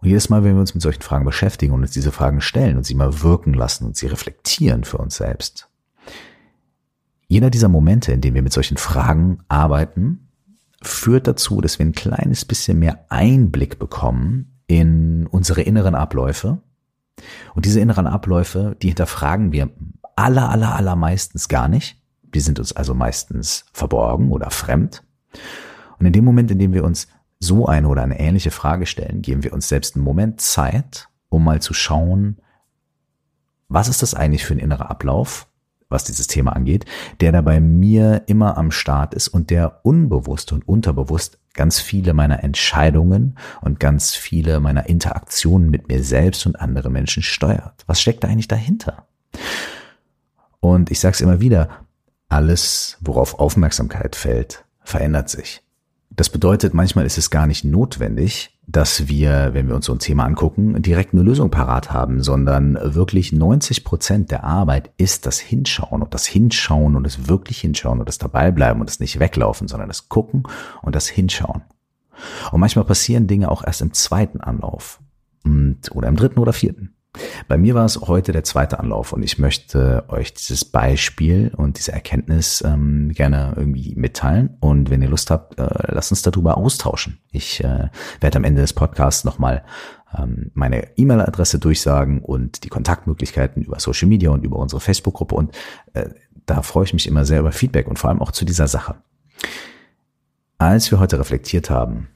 und 0.01 0.09
jedes 0.09 0.29
Mal, 0.29 0.43
wenn 0.43 0.55
wir 0.55 0.59
uns 0.59 0.73
mit 0.73 0.83
solchen 0.83 1.01
Fragen 1.01 1.25
beschäftigen 1.25 1.73
und 1.73 1.81
uns 1.81 1.91
diese 1.91 2.11
Fragen 2.11 2.41
stellen 2.41 2.77
und 2.77 2.85
sie 2.85 2.95
mal 2.95 3.21
wirken 3.21 3.53
lassen 3.53 3.85
und 3.85 3.95
sie 3.95 4.07
reflektieren 4.07 4.83
für 4.83 4.97
uns 4.97 5.15
selbst, 5.15 5.69
jeder 7.27 7.49
dieser 7.49 7.69
Momente, 7.69 8.11
in 8.11 8.21
denen 8.21 8.35
wir 8.35 8.43
mit 8.43 8.53
solchen 8.53 8.77
Fragen 8.77 9.39
arbeiten, 9.47 10.24
führt 10.87 11.27
dazu, 11.27 11.61
dass 11.61 11.79
wir 11.79 11.85
ein 11.85 11.93
kleines 11.93 12.45
bisschen 12.45 12.79
mehr 12.79 13.05
Einblick 13.09 13.79
bekommen 13.79 14.61
in 14.67 15.27
unsere 15.27 15.61
inneren 15.61 15.95
Abläufe. 15.95 16.61
Und 17.53 17.65
diese 17.65 17.79
inneren 17.79 18.07
Abläufe, 18.07 18.75
die 18.81 18.89
hinterfragen 18.89 19.51
wir 19.51 19.69
aller, 20.15 20.49
aller, 20.49 20.75
aller 20.75 20.95
meistens 20.95 21.47
gar 21.47 21.67
nicht. 21.67 22.01
Die 22.23 22.39
sind 22.39 22.59
uns 22.59 22.73
also 22.73 22.93
meistens 22.93 23.65
verborgen 23.71 24.31
oder 24.31 24.49
fremd. 24.49 25.03
Und 25.99 26.05
in 26.05 26.13
dem 26.13 26.25
Moment, 26.25 26.51
in 26.51 26.59
dem 26.59 26.73
wir 26.73 26.83
uns 26.83 27.07
so 27.39 27.67
eine 27.67 27.87
oder 27.87 28.03
eine 28.03 28.19
ähnliche 28.19 28.51
Frage 28.51 28.85
stellen, 28.85 29.21
geben 29.21 29.43
wir 29.43 29.53
uns 29.53 29.69
selbst 29.69 29.95
einen 29.95 30.03
Moment 30.03 30.41
Zeit, 30.41 31.07
um 31.29 31.43
mal 31.43 31.61
zu 31.61 31.73
schauen, 31.73 32.37
was 33.67 33.87
ist 33.87 34.01
das 34.01 34.13
eigentlich 34.13 34.45
für 34.45 34.53
ein 34.53 34.59
innerer 34.59 34.89
Ablauf, 34.89 35.47
was 35.89 36.03
dieses 36.03 36.27
Thema 36.27 36.55
angeht, 36.55 36.85
der 37.19 37.31
da 37.31 37.41
bei 37.41 37.59
mir 37.59 38.23
immer 38.27 38.57
am 38.57 38.71
Start 38.71 39.13
ist 39.13 39.27
und 39.27 39.49
der 39.49 39.81
unbewusst 39.83 40.51
und 40.51 40.67
unterbewusst 40.67 41.39
ganz 41.53 41.79
viele 41.79 42.13
meiner 42.13 42.43
Entscheidungen 42.43 43.37
und 43.61 43.79
ganz 43.79 44.13
viele 44.13 44.59
meiner 44.59 44.87
Interaktionen 44.87 45.69
mit 45.69 45.87
mir 45.87 46.03
selbst 46.03 46.45
und 46.45 46.59
anderen 46.59 46.93
Menschen 46.93 47.23
steuert. 47.23 47.83
Was 47.87 48.01
steckt 48.01 48.23
da 48.23 48.27
eigentlich 48.27 48.47
dahinter? 48.47 49.07
Und 50.59 50.91
ich 50.91 50.99
sage 50.99 51.13
es 51.13 51.21
immer 51.21 51.39
wieder, 51.39 51.69
alles, 52.27 52.97
worauf 53.01 53.39
Aufmerksamkeit 53.39 54.15
fällt, 54.15 54.65
verändert 54.83 55.29
sich. 55.29 55.61
Das 56.09 56.29
bedeutet, 56.29 56.73
manchmal 56.73 57.05
ist 57.05 57.17
es 57.17 57.29
gar 57.29 57.45
nicht 57.45 57.63
notwendig, 57.63 58.54
dass 58.67 59.07
wir, 59.07 59.53
wenn 59.53 59.67
wir 59.67 59.75
uns 59.75 59.85
so 59.85 59.93
ein 59.93 59.99
Thema 59.99 60.25
angucken, 60.25 60.81
direkt 60.81 61.13
eine 61.13 61.21
Lösung 61.21 61.51
parat 61.51 61.91
haben, 61.91 62.21
sondern 62.21 62.77
wirklich 62.81 63.31
90 63.31 63.83
Prozent 63.83 64.31
der 64.31 64.43
Arbeit 64.43 64.91
ist 64.97 65.25
das 65.25 65.39
Hinschauen 65.39 66.01
und 66.01 66.13
das 66.13 66.25
Hinschauen 66.25 66.95
und 66.95 67.03
das 67.03 67.27
wirklich 67.27 67.59
Hinschauen 67.59 67.99
und 67.99 68.07
das 68.07 68.17
Dabeibleiben 68.17 68.81
und 68.81 68.89
das 68.89 68.99
nicht 68.99 69.19
weglaufen, 69.19 69.67
sondern 69.67 69.87
das 69.87 70.09
Gucken 70.09 70.43
und 70.81 70.95
das 70.95 71.07
Hinschauen. 71.07 71.61
Und 72.51 72.59
manchmal 72.59 72.85
passieren 72.85 73.27
Dinge 73.27 73.51
auch 73.51 73.63
erst 73.63 73.81
im 73.81 73.93
zweiten 73.93 74.41
Anlauf 74.41 74.99
und, 75.43 75.79
oder 75.91 76.07
im 76.07 76.15
dritten 76.15 76.39
oder 76.39 76.53
vierten. 76.53 76.95
Bei 77.47 77.57
mir 77.57 77.75
war 77.75 77.85
es 77.85 77.99
heute 78.01 78.31
der 78.31 78.43
zweite 78.43 78.79
Anlauf 78.79 79.13
und 79.13 79.23
ich 79.23 79.39
möchte 79.39 80.05
euch 80.07 80.33
dieses 80.33 80.65
Beispiel 80.65 81.51
und 81.55 81.77
diese 81.77 81.91
Erkenntnis 81.91 82.63
ähm, 82.65 83.11
gerne 83.13 83.53
irgendwie 83.55 83.95
mitteilen. 83.95 84.57
Und 84.59 84.89
wenn 84.89 85.01
ihr 85.01 85.09
Lust 85.09 85.31
habt, 85.31 85.59
äh, 85.59 85.67
lasst 85.87 86.11
uns 86.11 86.21
darüber 86.21 86.57
austauschen. 86.57 87.19
Ich 87.31 87.63
äh, 87.63 87.89
werde 88.21 88.37
am 88.37 88.43
Ende 88.43 88.61
des 88.61 88.73
Podcasts 88.73 89.23
nochmal 89.23 89.63
ähm, 90.17 90.51
meine 90.53 90.97
E-Mail-Adresse 90.97 91.59
durchsagen 91.59 92.21
und 92.21 92.63
die 92.63 92.69
Kontaktmöglichkeiten 92.69 93.63
über 93.63 93.79
Social 93.79 94.07
Media 94.07 94.29
und 94.29 94.43
über 94.43 94.57
unsere 94.57 94.81
Facebook-Gruppe. 94.81 95.35
Und 95.35 95.55
äh, 95.93 96.09
da 96.45 96.61
freue 96.61 96.85
ich 96.85 96.93
mich 96.93 97.07
immer 97.07 97.25
sehr 97.25 97.39
über 97.39 97.51
Feedback 97.51 97.87
und 97.87 97.99
vor 97.99 98.09
allem 98.09 98.21
auch 98.21 98.31
zu 98.31 98.45
dieser 98.45 98.67
Sache. 98.67 98.95
Als 100.57 100.89
wir 100.91 100.99
heute 100.99 101.19
reflektiert 101.19 101.69
haben, 101.69 102.07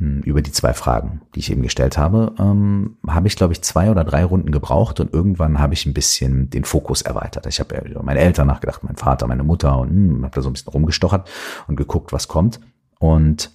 über 0.00 0.40
die 0.40 0.52
zwei 0.52 0.72
Fragen, 0.72 1.20
die 1.34 1.40
ich 1.40 1.50
eben 1.50 1.62
gestellt 1.62 1.98
habe, 1.98 2.34
ähm, 2.38 2.96
habe 3.06 3.28
ich, 3.28 3.36
glaube 3.36 3.52
ich, 3.52 3.60
zwei 3.60 3.90
oder 3.90 4.02
drei 4.02 4.24
Runden 4.24 4.50
gebraucht 4.50 4.98
und 4.98 5.12
irgendwann 5.12 5.58
habe 5.58 5.74
ich 5.74 5.84
ein 5.84 5.92
bisschen 5.92 6.48
den 6.48 6.64
Fokus 6.64 7.02
erweitert. 7.02 7.46
Ich 7.46 7.60
habe 7.60 7.74
ja 7.74 7.82
über 7.82 8.02
meine 8.02 8.20
Eltern 8.20 8.46
nachgedacht, 8.46 8.82
mein 8.82 8.96
Vater, 8.96 9.26
meine 9.26 9.44
Mutter 9.44 9.78
und 9.78 9.90
hm, 9.90 10.24
habe 10.24 10.34
da 10.34 10.40
so 10.40 10.48
ein 10.48 10.54
bisschen 10.54 10.72
rumgestochert 10.72 11.28
und 11.68 11.76
geguckt, 11.76 12.12
was 12.12 12.28
kommt. 12.28 12.60
Und 12.98 13.50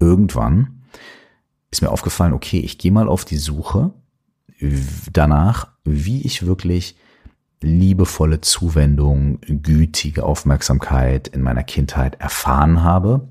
irgendwann 0.00 0.82
ist 1.70 1.82
mir 1.82 1.90
aufgefallen, 1.90 2.32
okay, 2.32 2.58
ich 2.58 2.78
gehe 2.78 2.92
mal 2.92 3.08
auf 3.08 3.24
die 3.24 3.36
Suche 3.36 3.92
danach, 5.12 5.68
wie 5.84 6.22
ich 6.22 6.46
wirklich 6.46 6.96
liebevolle 7.60 8.40
Zuwendung, 8.40 9.40
gütige 9.40 10.24
Aufmerksamkeit 10.24 11.28
in 11.28 11.42
meiner 11.42 11.62
Kindheit 11.62 12.20
erfahren 12.20 12.82
habe 12.82 13.28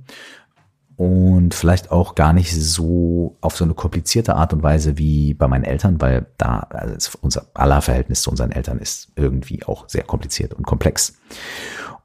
und 0.98 1.54
vielleicht 1.54 1.92
auch 1.92 2.16
gar 2.16 2.34
nicht 2.34 2.52
so 2.54 3.38
auf 3.40 3.56
so 3.56 3.64
eine 3.64 3.76
komplizierte 3.76 4.36
Art 4.36 4.52
und 4.52 4.64
Weise 4.64 4.98
wie 4.98 5.36
bei 5.36 5.48
meinen 5.48 5.64
Eltern, 5.64 6.02
weil 6.02 6.26
da 6.38 6.68
also 6.72 7.20
unser 7.22 7.46
aller 7.54 7.84
Verhältnis 7.84 8.24
zu 8.24 8.32
unseren 8.32 8.52
Eltern 8.52 8.80
ist 8.80 9.12
irgendwie 9.16 9.64
auch 9.64 9.88
sehr 9.88 10.04
kompliziert 10.04 10.56
und 10.56 10.66
komplex. 10.66 11.20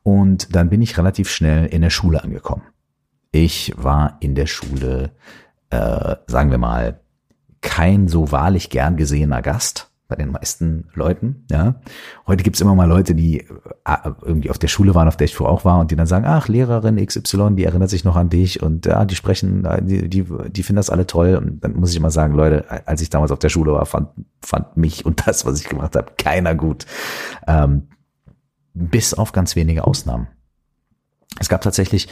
Und 0.02 0.54
dann 0.54 0.68
bin 0.68 0.82
ich 0.82 0.98
relativ 0.98 1.30
schnell 1.30 1.66
in 1.66 1.80
der 1.80 1.90
Schule 1.90 2.22
angekommen. 2.22 2.64
Ich 3.30 3.72
war 3.76 4.18
in 4.20 4.34
der 4.34 4.46
Schule, 4.46 5.12
äh, 5.70 6.16
sagen 6.26 6.50
wir 6.50 6.58
mal, 6.58 7.00
kein 7.62 8.08
so 8.08 8.30
wahrlich 8.30 8.68
gern 8.68 8.98
gesehener 8.98 9.40
Gast 9.40 9.91
bei 10.12 10.22
den 10.22 10.32
meisten 10.32 10.88
Leuten. 10.94 11.46
Ja, 11.50 11.76
heute 12.26 12.42
gibt's 12.42 12.60
immer 12.60 12.74
mal 12.74 12.84
Leute, 12.84 13.14
die 13.14 13.40
äh, 13.40 14.10
irgendwie 14.20 14.50
auf 14.50 14.58
der 14.58 14.68
Schule 14.68 14.94
waren, 14.94 15.08
auf 15.08 15.16
der 15.16 15.24
ich 15.24 15.34
vorher 15.34 15.54
auch 15.54 15.64
war, 15.64 15.80
und 15.80 15.90
die 15.90 15.96
dann 15.96 16.06
sagen, 16.06 16.26
ach 16.26 16.48
Lehrerin 16.48 17.04
XY, 17.04 17.54
die 17.56 17.64
erinnert 17.64 17.88
sich 17.88 18.04
noch 18.04 18.16
an 18.16 18.28
dich 18.28 18.62
und 18.62 18.84
ja, 18.84 19.06
die 19.06 19.14
sprechen, 19.14 19.64
äh, 19.64 19.82
die 19.82 20.08
die, 20.08 20.24
die 20.50 20.62
finden 20.62 20.76
das 20.76 20.90
alle 20.90 21.06
toll. 21.06 21.36
Und 21.36 21.64
dann 21.64 21.74
muss 21.74 21.90
ich 21.90 21.96
immer 21.96 22.10
sagen, 22.10 22.34
Leute, 22.34 22.66
als 22.86 23.00
ich 23.00 23.08
damals 23.08 23.32
auf 23.32 23.38
der 23.38 23.48
Schule 23.48 23.72
war, 23.72 23.86
fand 23.86 24.08
fand 24.44 24.76
mich 24.76 25.06
und 25.06 25.26
das, 25.26 25.46
was 25.46 25.60
ich 25.60 25.68
gemacht 25.68 25.96
habe, 25.96 26.12
keiner 26.18 26.54
gut. 26.54 26.84
Ähm, 27.46 27.88
bis 28.74 29.14
auf 29.14 29.32
ganz 29.32 29.56
wenige 29.56 29.86
Ausnahmen. 29.86 30.28
Es 31.38 31.48
gab 31.48 31.62
tatsächlich 31.62 32.08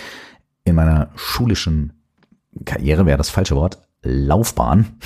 in 0.64 0.74
meiner 0.74 1.10
schulischen 1.16 1.92
Karriere, 2.64 3.04
wäre 3.04 3.18
das 3.18 3.30
falsche 3.30 3.56
Wort, 3.56 3.78
Laufbahn, 4.02 4.98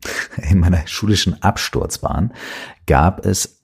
in 0.50 0.60
meiner 0.60 0.86
schulischen 0.86 1.42
Absturzbahn 1.42 2.32
gab 2.86 3.24
es 3.24 3.62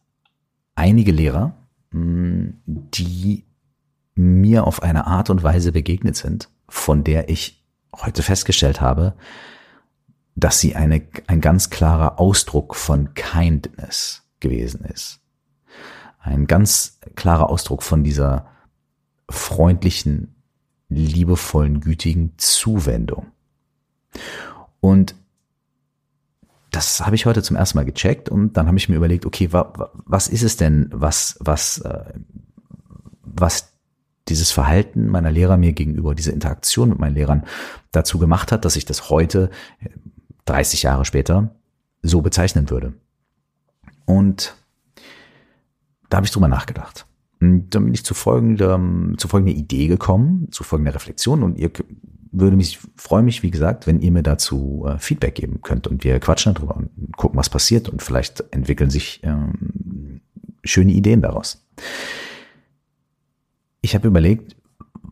einige 0.75 1.13
Lehrer, 1.13 1.55
hm, 1.91 2.61
die 2.67 3.45
mir 4.15 4.67
auf 4.67 4.83
eine 4.83 5.07
Art 5.07 5.31
und 5.31 5.43
Weise 5.43 5.73
begegnet 5.73 6.17
sind, 6.17 6.51
von 6.69 7.05
der 7.05 7.29
ich 7.29 7.65
heute 7.95 8.23
festgestellt 8.23 8.81
habe, 8.81 9.15
dass 10.35 10.61
sie 10.61 10.77
eine, 10.77 11.03
ein 11.27 11.41
ganz 11.41 11.71
klarer 11.71 12.19
Ausdruck 12.19 12.75
von 12.75 13.15
Kindness 13.15 14.23
gewesen 14.41 14.85
ist. 14.85 15.21
Ein 16.19 16.47
ganz 16.47 16.99
klarer 17.17 17.51
Ausdruck 17.51 17.83
von 17.83 18.05
dieser 18.05 18.47
freundlichen, 19.29 20.35
liebevollen, 20.89 21.81
gütigen 21.81 22.35
Zuwendung. 22.39 23.33
Und 24.81 25.15
das 26.73 27.05
habe 27.05 27.15
ich 27.15 27.27
heute 27.27 27.43
zum 27.43 27.57
ersten 27.57 27.79
Mal 27.79 27.85
gecheckt 27.85 28.31
und 28.31 28.57
dann 28.57 28.67
habe 28.67 28.79
ich 28.79 28.89
mir 28.89 28.97
überlegt, 28.97 29.27
okay, 29.27 29.53
wa, 29.53 29.93
was 30.07 30.27
ist 30.27 30.43
es 30.43 30.57
denn, 30.57 30.89
was, 30.93 31.37
was, 31.39 31.79
äh, 31.79 32.15
was 33.23 33.73
dieses 34.29 34.51
Verhalten 34.51 35.09
meiner 35.09 35.31
Lehrer 35.31 35.59
mir 35.59 35.75
gegenüber, 35.75 36.15
diese 36.15 36.33
Interaktion 36.33 36.89
mit 36.89 36.99
meinen 36.99 37.15
Lehrern 37.15 37.45
dazu 37.91 38.19
gemacht 38.19 38.53
hat, 38.53 38.65
dass 38.65 38.77
ich 38.77 38.87
das 38.87 39.11
heute, 39.11 39.51
30 40.47 40.83
Jahre 40.83 41.05
später, 41.05 41.55
so 42.01 42.23
bezeichnen 42.23 42.71
würde. 42.71 42.95
Und 44.07 44.57
da 46.09 46.17
habe 46.17 46.27
ich 46.27 46.33
drüber 46.33 46.49
nachgedacht. 46.49 47.07
Und 47.41 47.71
dann 47.71 47.85
bin 47.85 47.95
ich 47.95 48.05
zu 48.05 48.15
folgender, 48.15 48.81
zu 49.19 49.29
folgender 49.29 49.55
Idee 49.55 49.89
gekommen, 49.89 50.49
zu 50.53 50.65
folgender 50.65 50.95
Reflexion 50.95 51.43
und 51.43 51.59
ihr 51.59 51.71
würde 52.33 52.57
mich, 52.57 52.79
freue 52.97 53.23
mich, 53.23 53.43
wie 53.43 53.51
gesagt, 53.51 53.87
wenn 53.87 54.01
ihr 54.01 54.11
mir 54.11 54.23
dazu 54.23 54.87
äh, 54.89 54.99
Feedback 54.99 55.35
geben 55.35 55.61
könnt 55.61 55.87
und 55.87 56.03
wir 56.03 56.19
quatschen 56.19 56.55
darüber 56.55 56.77
und 56.77 57.17
gucken, 57.17 57.39
was 57.39 57.51
passiert 57.51 57.89
und 57.89 58.03
vielleicht 58.03 58.43
entwickeln 58.53 58.91
sich 58.91 59.21
ähm, 59.23 60.23
schöne 60.65 60.93
Ideen 60.93 61.21
daraus. 61.21 61.67
Ich 63.83 63.95
habe 63.95 64.09
überlegt, 64.09 64.57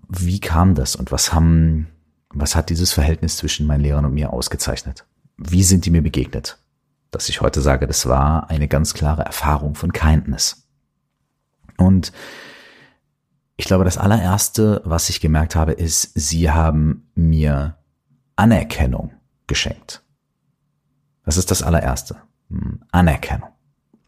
wie 0.08 0.40
kam 0.40 0.74
das 0.74 0.96
und 0.96 1.12
was 1.12 1.32
haben, 1.32 1.88
was 2.30 2.56
hat 2.56 2.70
dieses 2.70 2.92
Verhältnis 2.92 3.36
zwischen 3.36 3.66
meinen 3.66 3.82
Lehrern 3.82 4.06
und 4.06 4.14
mir 4.14 4.32
ausgezeichnet? 4.32 5.04
Wie 5.36 5.62
sind 5.62 5.84
die 5.84 5.90
mir 5.90 6.02
begegnet? 6.02 6.58
Dass 7.10 7.28
ich 7.28 7.40
heute 7.40 7.60
sage, 7.60 7.86
das 7.86 8.06
war 8.06 8.48
eine 8.48 8.68
ganz 8.68 8.94
klare 8.94 9.22
Erfahrung 9.22 9.74
von 9.74 9.92
Kindness. 9.92 10.68
Und 11.76 12.12
ich 13.60 13.66
glaube, 13.66 13.84
das 13.84 13.98
allererste, 13.98 14.80
was 14.84 15.10
ich 15.10 15.20
gemerkt 15.20 15.54
habe, 15.54 15.72
ist, 15.72 16.12
sie 16.14 16.50
haben 16.50 17.09
mir 17.28 17.76
Anerkennung 18.36 19.12
geschenkt. 19.46 20.02
Das 21.24 21.36
ist 21.36 21.50
das 21.50 21.62
allererste. 21.62 22.16
Hm, 22.48 22.80
Anerkennung. 22.90 23.50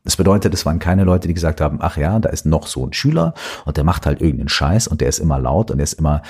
Das 0.04 0.16
bedeutet, 0.16 0.52
es 0.52 0.66
waren 0.66 0.80
keine 0.80 1.04
Leute, 1.04 1.28
die 1.28 1.34
gesagt 1.34 1.60
haben, 1.60 1.78
ach 1.80 1.96
ja, 1.96 2.18
da 2.18 2.30
ist 2.30 2.44
noch 2.44 2.66
so 2.66 2.84
ein 2.84 2.92
Schüler 2.92 3.34
und 3.64 3.76
der 3.76 3.84
macht 3.84 4.06
halt 4.06 4.20
irgendeinen 4.20 4.48
Scheiß 4.48 4.88
und 4.88 5.00
der 5.00 5.08
ist 5.08 5.20
immer 5.20 5.38
laut 5.38 5.70
und 5.70 5.78
der 5.78 5.84
ist 5.84 5.92
immer 5.92 6.22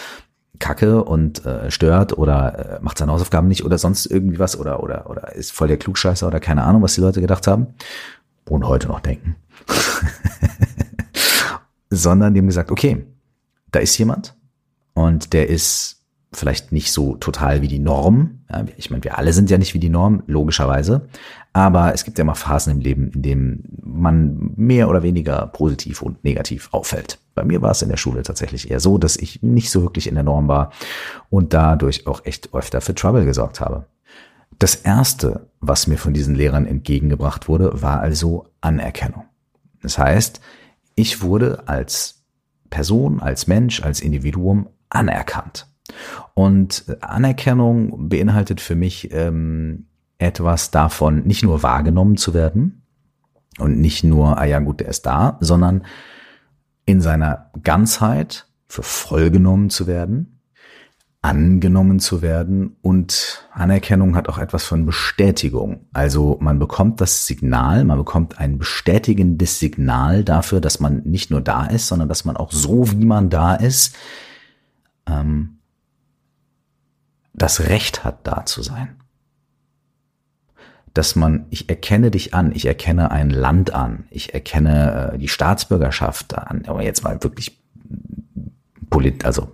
kacke 0.58 1.04
und 1.04 1.44
äh, 1.46 1.70
stört 1.70 2.18
oder 2.18 2.76
äh, 2.76 2.80
macht 2.82 2.98
seine 2.98 3.12
Hausaufgaben 3.12 3.48
nicht 3.48 3.64
oder 3.64 3.78
sonst 3.78 4.06
irgendwie 4.06 4.38
was 4.38 4.58
oder 4.58 4.82
oder 4.82 5.08
oder 5.08 5.34
ist 5.34 5.52
voll 5.52 5.68
der 5.68 5.78
Klugscheißer 5.78 6.26
oder 6.26 6.38
keine 6.38 6.64
Ahnung, 6.64 6.82
was 6.82 6.94
die 6.94 7.00
Leute 7.00 7.20
gedacht 7.20 7.46
haben 7.46 7.68
und 8.48 8.66
heute 8.66 8.88
noch 8.88 9.00
denken. 9.00 9.36
Sondern 11.90 12.34
die 12.34 12.40
haben 12.40 12.46
gesagt, 12.46 12.70
okay, 12.70 13.06
da 13.70 13.80
ist 13.80 13.96
jemand 13.96 14.36
und 14.92 15.32
der 15.32 15.48
ist 15.48 16.01
vielleicht 16.32 16.72
nicht 16.72 16.92
so 16.92 17.16
total 17.16 17.62
wie 17.62 17.68
die 17.68 17.78
Norm. 17.78 18.40
Ja, 18.50 18.64
ich 18.76 18.90
meine, 18.90 19.04
wir 19.04 19.18
alle 19.18 19.32
sind 19.32 19.50
ja 19.50 19.58
nicht 19.58 19.74
wie 19.74 19.78
die 19.78 19.88
Norm, 19.88 20.22
logischerweise. 20.26 21.08
Aber 21.52 21.92
es 21.92 22.04
gibt 22.04 22.18
ja 22.18 22.22
immer 22.22 22.34
Phasen 22.34 22.72
im 22.72 22.80
Leben, 22.80 23.10
in 23.10 23.22
denen 23.22 23.78
man 23.82 24.52
mehr 24.56 24.88
oder 24.88 25.02
weniger 25.02 25.46
positiv 25.48 26.00
und 26.00 26.24
negativ 26.24 26.68
auffällt. 26.72 27.18
Bei 27.34 27.44
mir 27.44 27.60
war 27.60 27.72
es 27.72 27.82
in 27.82 27.90
der 27.90 27.96
Schule 27.96 28.22
tatsächlich 28.22 28.70
eher 28.70 28.80
so, 28.80 28.98
dass 28.98 29.16
ich 29.16 29.42
nicht 29.42 29.70
so 29.70 29.82
wirklich 29.82 30.06
in 30.06 30.14
der 30.14 30.24
Norm 30.24 30.48
war 30.48 30.72
und 31.28 31.52
dadurch 31.52 32.06
auch 32.06 32.24
echt 32.24 32.54
öfter 32.54 32.80
für 32.80 32.94
Trouble 32.94 33.24
gesorgt 33.24 33.60
habe. 33.60 33.86
Das 34.58 34.74
erste, 34.76 35.48
was 35.60 35.86
mir 35.86 35.98
von 35.98 36.14
diesen 36.14 36.34
Lehrern 36.34 36.66
entgegengebracht 36.66 37.48
wurde, 37.48 37.82
war 37.82 38.00
also 38.00 38.46
Anerkennung. 38.60 39.24
Das 39.82 39.98
heißt, 39.98 40.40
ich 40.94 41.22
wurde 41.22 41.64
als 41.66 42.22
Person, 42.70 43.20
als 43.20 43.46
Mensch, 43.46 43.82
als 43.82 44.00
Individuum 44.00 44.68
anerkannt. 44.88 45.66
Und 46.34 46.84
Anerkennung 47.00 48.08
beinhaltet 48.08 48.60
für 48.60 48.74
mich 48.74 49.12
ähm, 49.12 49.86
etwas 50.18 50.70
davon, 50.70 51.24
nicht 51.24 51.42
nur 51.42 51.62
wahrgenommen 51.62 52.16
zu 52.16 52.34
werden 52.34 52.82
und 53.58 53.80
nicht 53.80 54.04
nur, 54.04 54.38
ah 54.38 54.44
ja 54.44 54.60
gut, 54.60 54.80
der 54.80 54.88
ist 54.88 55.06
da, 55.06 55.36
sondern 55.40 55.84
in 56.86 57.00
seiner 57.00 57.50
Ganzheit 57.62 58.46
für 58.68 58.82
voll 58.82 59.30
genommen 59.30 59.68
zu 59.70 59.86
werden, 59.86 60.40
angenommen 61.20 62.00
zu 62.00 62.22
werden 62.22 62.76
und 62.82 63.46
Anerkennung 63.52 64.16
hat 64.16 64.28
auch 64.28 64.38
etwas 64.38 64.64
von 64.64 64.86
Bestätigung. 64.86 65.86
Also 65.92 66.38
man 66.40 66.58
bekommt 66.58 67.00
das 67.00 67.26
Signal, 67.26 67.84
man 67.84 67.98
bekommt 67.98 68.38
ein 68.40 68.58
bestätigendes 68.58 69.60
Signal 69.60 70.24
dafür, 70.24 70.60
dass 70.60 70.80
man 70.80 71.02
nicht 71.04 71.30
nur 71.30 71.40
da 71.40 71.66
ist, 71.66 71.86
sondern 71.86 72.08
dass 72.08 72.24
man 72.24 72.36
auch 72.36 72.50
so, 72.50 72.90
wie 72.90 73.04
man 73.04 73.30
da 73.30 73.54
ist, 73.54 73.94
ähm, 75.06 75.58
das 77.32 77.60
Recht 77.60 78.04
hat, 78.04 78.26
da 78.26 78.44
zu 78.46 78.62
sein. 78.62 78.96
Dass 80.94 81.16
man, 81.16 81.46
ich 81.50 81.68
erkenne 81.68 82.10
dich 82.10 82.34
an, 82.34 82.52
ich 82.54 82.66
erkenne 82.66 83.10
ein 83.10 83.30
Land 83.30 83.72
an, 83.72 84.04
ich 84.10 84.34
erkenne 84.34 85.12
äh, 85.14 85.18
die 85.18 85.28
Staatsbürgerschaft 85.28 86.36
an, 86.36 86.64
aber 86.66 86.82
jetzt 86.82 87.02
mal 87.02 87.22
wirklich 87.22 87.58
polit, 88.90 89.24
also 89.24 89.52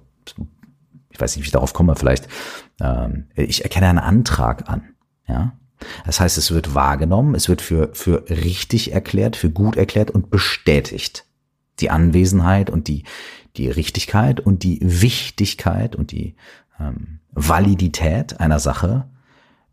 ich 1.10 1.20
weiß 1.20 1.36
nicht, 1.36 1.44
wie 1.44 1.48
ich 1.48 1.52
darauf 1.52 1.72
komme, 1.72 1.94
vielleicht, 1.94 2.28
ähm, 2.80 3.26
ich 3.34 3.62
erkenne 3.62 3.88
einen 3.88 3.98
Antrag 3.98 4.68
an, 4.68 4.94
ja. 5.26 5.52
Das 6.06 6.18
heißt, 6.18 6.38
es 6.38 6.50
wird 6.50 6.74
wahrgenommen, 6.74 7.36
es 7.36 7.48
wird 7.48 7.62
für, 7.62 7.90
für 7.94 8.28
richtig 8.28 8.92
erklärt, 8.92 9.36
für 9.36 9.48
gut 9.48 9.76
erklärt 9.76 10.10
und 10.10 10.28
bestätigt. 10.28 11.24
Die 11.78 11.90
Anwesenheit 11.90 12.68
und 12.68 12.88
die, 12.88 13.04
die 13.56 13.70
Richtigkeit 13.70 14.40
und 14.40 14.64
die 14.64 14.80
Wichtigkeit 14.82 15.94
und 15.94 16.10
die 16.10 16.34
ähm, 16.80 17.20
Validität 17.46 18.40
einer 18.40 18.58
Sache 18.58 19.08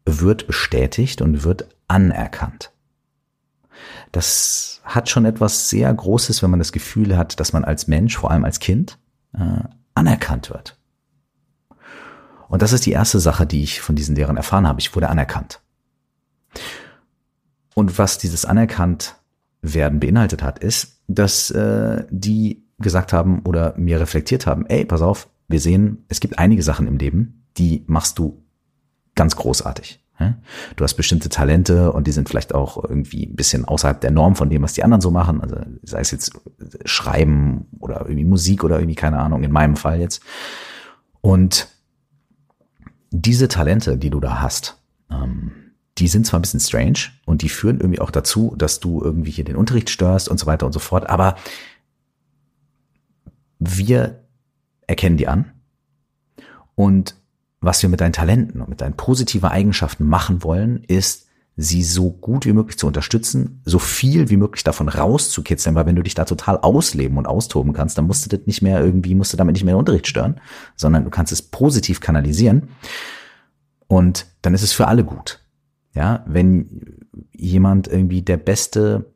wird 0.06 0.46
bestätigt 0.46 1.22
und 1.22 1.44
wird 1.44 1.68
anerkannt. 1.88 2.72
Das 4.12 4.82
hat 4.84 5.10
schon 5.10 5.26
etwas 5.26 5.70
sehr 5.70 5.92
Großes, 5.94 6.44
wenn 6.44 6.52
man 6.52 6.60
das 6.60 6.72
Gefühl 6.72 7.18
hat, 7.18 7.40
dass 7.40 7.54
man 7.54 7.66
als 7.66 7.88
Mensch, 7.88 8.16
vor 8.18 8.32
allem 8.32 8.46
als 8.46 8.60
Kind, 8.60 9.00
äh, 9.34 9.64
anerkannt 9.96 10.50
wird. 10.52 10.78
Und 12.48 12.62
das 12.62 12.72
ist 12.72 12.86
die 12.86 12.92
erste 12.92 13.20
Sache, 13.20 13.46
die 13.46 13.64
ich 13.64 13.82
von 13.82 13.96
diesen 13.96 14.16
Lehrern 14.16 14.38
erfahren 14.38 14.68
habe. 14.68 14.80
Ich 14.80 14.96
wurde 14.96 15.10
anerkannt. 15.10 15.62
Und 17.74 17.98
was 17.98 18.20
dieses 18.20 18.46
anerkannt 18.46 19.16
werden 19.62 20.00
beinhaltet 20.00 20.44
hat, 20.44 20.60
ist, 20.60 21.02
dass 21.08 21.50
äh, 21.50 22.06
die 22.10 22.64
gesagt 22.78 23.12
haben 23.12 23.42
oder 23.42 23.74
mir 23.78 24.00
reflektiert 24.00 24.46
haben, 24.46 24.66
ey, 24.68 24.86
pass 24.86 25.02
auf, 25.02 25.30
wir 25.48 25.60
sehen, 25.60 26.06
es 26.08 26.20
gibt 26.20 26.40
einige 26.40 26.64
Sachen 26.64 26.88
im 26.88 26.98
Leben, 26.98 27.45
die 27.58 27.84
machst 27.88 28.20
du 28.20 28.44
ganz 29.16 29.36
großartig. 29.36 30.00
Du 30.78 30.84
hast 30.84 30.94
bestimmte 30.94 31.28
Talente 31.28 31.92
und 31.92 32.08
die 32.08 32.14
sind 32.14 32.30
vielleicht 32.30 32.56
auch 32.56 32.82
irgendwie 32.82 33.26
ein 33.26 33.36
bisschen 33.36 33.66
außerhalb 33.66 34.00
der 34.00 34.12
Norm 34.12 34.36
von 34.36 34.50
dem, 34.50 34.62
was 34.62 34.74
die 34.74 34.84
anderen 34.84 35.02
so 35.02 35.12
machen. 35.12 35.42
Also 35.42 35.58
sei 35.84 36.00
es 36.00 36.12
jetzt 36.12 36.32
Schreiben 36.86 37.68
oder 37.80 38.02
irgendwie 38.02 38.24
Musik 38.24 38.64
oder 38.64 38.80
irgendwie 38.80 38.96
keine 38.96 39.20
Ahnung, 39.20 39.44
in 39.44 39.52
meinem 39.52 39.76
Fall 39.76 40.00
jetzt. 40.00 40.24
Und 41.20 41.68
diese 43.12 43.50
Talente, 43.50 43.98
die 43.98 44.10
du 44.10 44.22
da 44.22 44.42
hast, 44.42 44.78
ähm, 45.12 45.52
die 45.98 46.08
sind 46.08 46.26
zwar 46.26 46.40
ein 46.40 46.44
bisschen 46.44 46.60
strange 46.60 47.00
und 47.26 47.42
die 47.42 47.50
führen 47.50 47.80
irgendwie 47.80 48.02
auch 48.02 48.12
dazu, 48.12 48.54
dass 48.58 48.80
du 48.80 49.02
irgendwie 49.02 49.32
hier 49.32 49.46
den 49.46 49.56
Unterricht 49.56 49.90
störst 49.90 50.30
und 50.30 50.40
so 50.40 50.46
weiter 50.46 50.66
und 50.66 50.72
so 50.72 50.80
fort, 50.80 51.10
aber 51.10 51.36
wir 53.60 54.24
erkennen 54.88 55.18
die 55.18 55.28
an 55.28 55.52
und 56.76 57.16
was 57.66 57.82
wir 57.82 57.90
mit 57.90 58.02
deinen 58.02 58.14
Talenten 58.14 58.62
und 58.62 58.70
mit 58.70 58.82
deinen 58.82 58.96
positiven 58.96 59.50
Eigenschaften 59.50 60.06
machen 60.06 60.44
wollen, 60.44 60.84
ist, 60.88 61.26
sie 61.58 61.84
so 61.84 62.12
gut 62.12 62.46
wie 62.46 62.54
möglich 62.54 62.78
zu 62.78 62.86
unterstützen, 62.86 63.62
so 63.64 63.80
viel 63.80 64.30
wie 64.30 64.38
möglich 64.38 64.64
davon 64.64 64.90
rauszukitzeln, 64.90 65.74
weil 65.76 65.86
wenn 65.86 65.96
du 65.96 66.04
dich 66.04 66.14
da 66.14 66.26
total 66.26 66.58
ausleben 66.58 67.18
und 67.18 67.28
austoben 67.28 67.72
kannst, 67.72 67.98
dann 67.98 68.08
musst 68.08 68.26
du 68.26 68.36
das 68.36 68.46
nicht 68.46 68.62
mehr 68.62 68.84
irgendwie, 68.84 69.16
musst 69.16 69.32
du 69.32 69.38
damit 69.38 69.54
nicht 69.54 69.64
mehr 69.64 69.74
den 69.74 69.80
Unterricht 69.80 70.08
stören, 70.08 70.42
sondern 70.76 71.06
du 71.06 71.10
kannst 71.10 71.32
es 71.32 71.42
positiv 71.42 72.02
kanalisieren 72.02 72.70
und 73.88 74.26
dann 74.42 74.54
ist 74.54 74.64
es 74.64 74.74
für 74.74 74.88
alle 74.88 75.06
gut. 75.06 75.42
Ja, 75.94 76.26
wenn 76.28 77.00
jemand 77.32 77.88
irgendwie 77.88 78.22
der 78.22 78.36
beste 78.36 79.14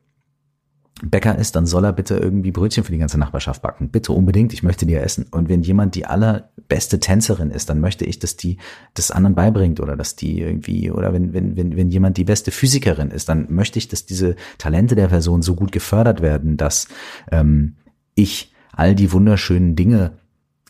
Bäcker 1.03 1.37
ist, 1.37 1.55
dann 1.55 1.65
soll 1.65 1.85
er 1.85 1.93
bitte 1.93 2.17
irgendwie 2.17 2.51
Brötchen 2.51 2.83
für 2.83 2.91
die 2.91 2.97
ganze 2.97 3.17
Nachbarschaft 3.17 3.61
backen. 3.61 3.89
Bitte 3.89 4.11
unbedingt, 4.11 4.53
ich 4.53 4.63
möchte 4.63 4.85
die 4.85 4.93
ja 4.93 4.99
essen. 4.99 5.27
Und 5.31 5.49
wenn 5.49 5.61
jemand 5.61 5.95
die 5.95 6.05
allerbeste 6.05 6.99
Tänzerin 6.99 7.51
ist, 7.51 7.69
dann 7.69 7.79
möchte 7.79 8.05
ich, 8.05 8.19
dass 8.19 8.37
die 8.37 8.57
das 8.93 9.11
anderen 9.11 9.35
beibringt 9.35 9.79
oder 9.79 9.95
dass 9.95 10.15
die 10.15 10.41
irgendwie, 10.41 10.91
oder 10.91 11.13
wenn, 11.13 11.33
wenn, 11.33 11.55
wenn, 11.55 11.75
wenn 11.75 11.89
jemand 11.89 12.17
die 12.17 12.23
beste 12.23 12.51
Physikerin 12.51 13.11
ist, 13.11 13.29
dann 13.29 13.47
möchte 13.49 13.79
ich, 13.79 13.87
dass 13.87 14.05
diese 14.05 14.35
Talente 14.57 14.95
der 14.95 15.07
Person 15.07 15.41
so 15.41 15.55
gut 15.55 15.71
gefördert 15.71 16.21
werden, 16.21 16.57
dass 16.57 16.87
ähm, 17.31 17.75
ich 18.15 18.53
all 18.71 18.95
die 18.95 19.11
wunderschönen 19.11 19.75
Dinge 19.75 20.13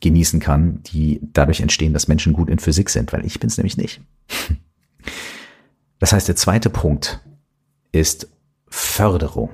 genießen 0.02 0.40
kann, 0.40 0.82
die 0.84 1.20
dadurch 1.34 1.62
entstehen, 1.62 1.94
dass 1.94 2.08
Menschen 2.08 2.34
gut 2.34 2.50
in 2.50 2.60
Physik 2.60 2.90
sind, 2.90 3.12
weil 3.14 3.26
ich 3.26 3.40
bin 3.40 3.50
es 3.50 3.58
nämlich 3.58 3.78
nicht. 3.78 4.02
Das 6.00 6.14
heißt, 6.14 6.28
der 6.28 6.36
zweite 6.38 6.70
Punkt 6.70 7.20
ist 7.92 8.30
Förderung. 8.70 9.50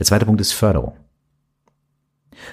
Der 0.00 0.06
zweite 0.06 0.24
Punkt 0.24 0.40
ist 0.40 0.52
Förderung. 0.52 0.96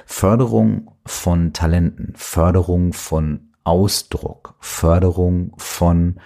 Förderung 0.05 0.91
von 1.05 1.53
Talenten, 1.53 2.11
Förderung 2.17 2.91
von 2.91 3.53
Ausdruck, 3.63 4.55
Förderung 4.59 5.53
von 5.57 6.19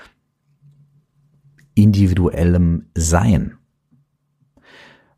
individuellem 1.76 2.88
Sein, 2.96 3.60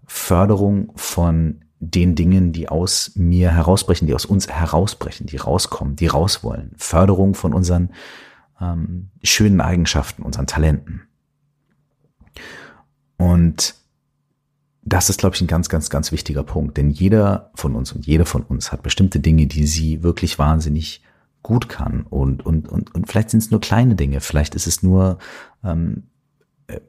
Förderung 0.06 0.92
von 0.96 1.64
den 1.80 2.16
Dingen, 2.16 2.52
die 2.52 2.68
aus 2.68 3.14
mir 3.16 3.52
herausbrechen, 3.52 4.06
die 4.06 4.14
aus 4.14 4.26
uns 4.26 4.50
herausbrechen, 4.50 5.26
die 5.28 5.38
rauskommen, 5.38 5.96
die 5.96 6.08
raus 6.08 6.44
wollen, 6.44 6.74
Förderung 6.76 7.34
von 7.34 7.54
unseren 7.54 7.94
ähm, 8.60 9.10
schönen 9.24 9.62
Eigenschaften, 9.62 10.24
unseren 10.24 10.48
Talenten. 10.48 11.04
Und 13.18 13.76
das 14.86 15.10
ist, 15.10 15.20
glaube 15.20 15.36
ich, 15.36 15.42
ein 15.42 15.48
ganz, 15.48 15.70
ganz, 15.70 15.90
ganz 15.90 16.12
wichtiger 16.12 16.44
Punkt. 16.44 16.78
Denn 16.78 16.90
jeder 16.90 17.52
von 17.56 17.76
uns 17.76 17.92
und 17.94 18.06
jede 18.06 18.26
von 18.26 18.44
uns 18.44 18.72
hat 18.72 18.84
bestimmte 18.84 19.20
Dinge, 19.20 19.48
die 19.48 19.66
sie 19.66 20.04
wirklich 20.04 20.40
wahnsinnig 20.40 21.02
gut 21.42 21.70
kann. 21.70 22.06
Und, 22.10 22.46
und, 22.46 22.68
und, 22.68 22.94
und 22.94 23.08
vielleicht 23.08 23.30
sind 23.30 23.44
es 23.44 23.52
nur 23.52 23.62
kleine 23.62 23.96
Dinge. 23.96 24.20
Vielleicht 24.20 24.56
ist 24.56 24.68
es 24.68 24.84
nur 24.84 25.20
ähm, 25.64 26.04
äh, 26.68 26.80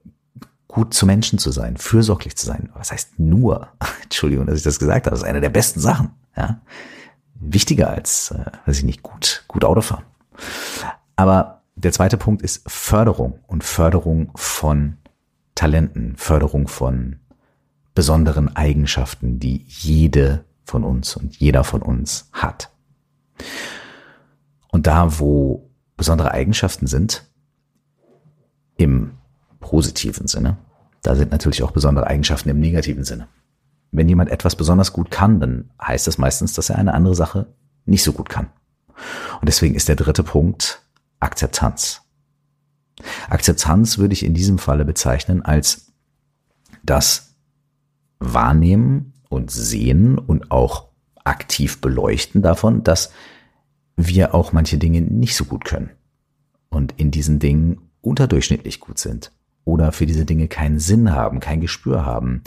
gut 0.67 0.95
zu 0.95 1.07
Menschen 1.07 1.39
zu 1.39 1.53
sein, 1.53 1.77
fürsorglich 1.77 2.37
zu 2.37 2.47
sein. 2.47 2.71
Was 2.75 2.91
heißt 2.91 3.19
nur? 3.19 3.69
Entschuldigung, 4.03 4.47
dass 4.47 4.59
ich 4.59 4.65
das 4.65 4.79
gesagt 4.79 5.07
habe. 5.07 5.11
Das 5.11 5.21
ist 5.21 5.29
eine 5.29 5.41
der 5.41 5.51
besten 5.51 5.81
Sachen. 5.81 6.11
Ja? 6.37 6.61
Wichtiger 7.35 7.91
als, 7.91 8.33
äh, 8.33 8.51
weiß 8.67 8.79
ich 8.79 8.85
nicht, 8.85 9.03
gut, 9.03 9.45
gut 9.47 9.65
Auto 9.65 9.83
fahren. 9.83 10.05
Aber 11.15 11.63
der 11.77 11.93
zweite 11.93 12.17
Punkt 12.17 12.43
ist 12.43 12.69
Förderung 12.69 13.39
und 13.47 13.63
Förderung 13.63 14.33
von 14.35 14.97
Talenten, 15.55 16.17
Förderung 16.17 16.67
von 16.67 17.21
besonderen 17.95 18.55
Eigenschaften, 18.57 19.39
die 19.39 19.65
jede 19.69 20.45
von 20.65 20.85
uns 20.85 21.17
und 21.17 21.37
jeder 21.37 21.65
von 21.65 21.83
uns 21.83 22.29
hat. 22.33 22.71
Und 24.69 24.87
da, 24.87 25.21
wo 25.21 25.71
besondere 25.97 26.33
Eigenschaften 26.33 26.87
sind, 26.87 27.25
im 28.77 29.13
positiven 29.61 30.27
Sinne, 30.27 30.57
da 31.03 31.15
sind 31.15 31.31
natürlich 31.31 31.63
auch 31.63 31.71
besondere 31.71 32.07
Eigenschaften 32.07 32.49
im 32.49 32.59
negativen 32.59 33.05
Sinne. 33.05 33.29
Wenn 33.93 34.09
jemand 34.09 34.31
etwas 34.31 34.57
besonders 34.57 34.93
gut 34.93 35.11
kann, 35.11 35.39
dann 35.39 35.71
heißt 35.81 36.07
das 36.07 36.19
meistens, 36.19 36.55
dass 36.55 36.71
er 36.71 36.79
eine 36.79 36.95
andere 36.95 37.15
Sache 37.15 37.47
nicht 37.85 38.03
so 38.03 38.13
gut 38.13 38.29
kann. 38.29 38.49
Und 39.41 39.49
deswegen 39.49 39.75
ist 39.75 39.89
der 39.89 39.97
dritte 39.97 40.25
Punkt 40.25 40.83
Akzeptanz. 41.21 42.03
Akzeptanz 43.29 43.99
würde 43.99 44.15
ich 44.15 44.25
in 44.25 44.35
diesem 44.35 44.59
Falle 44.59 44.85
bezeichnen 44.85 45.43
als 45.43 45.93
das 46.83 47.34
wahrnehmen 48.19 49.13
und 49.29 49.51
sehen 49.51 50.19
und 50.19 50.51
auch 50.51 50.89
aktiv 51.25 51.81
beleuchten 51.81 52.43
davon, 52.43 52.85
dass 52.85 53.13
wir 53.97 54.35
auch 54.35 54.53
manche 54.53 54.79
Dinge 54.79 55.01
nicht 55.01 55.37
so 55.37 55.45
gut 55.45 55.65
können 55.65 55.91
und 56.69 56.95
in 56.97 57.11
diesen 57.11 57.39
Dingen 57.39 57.79
unterdurchschnittlich 58.01 58.81
gut 58.81 58.99
sind 58.99 59.33
oder 59.65 59.93
für 59.93 60.07
diese 60.07 60.25
Dinge 60.25 60.49
keinen 60.49 60.79
Sinn 60.79 61.13
haben, 61.13 61.41
kein 61.41 61.61
Gespür 61.61 62.05
haben 62.05 62.43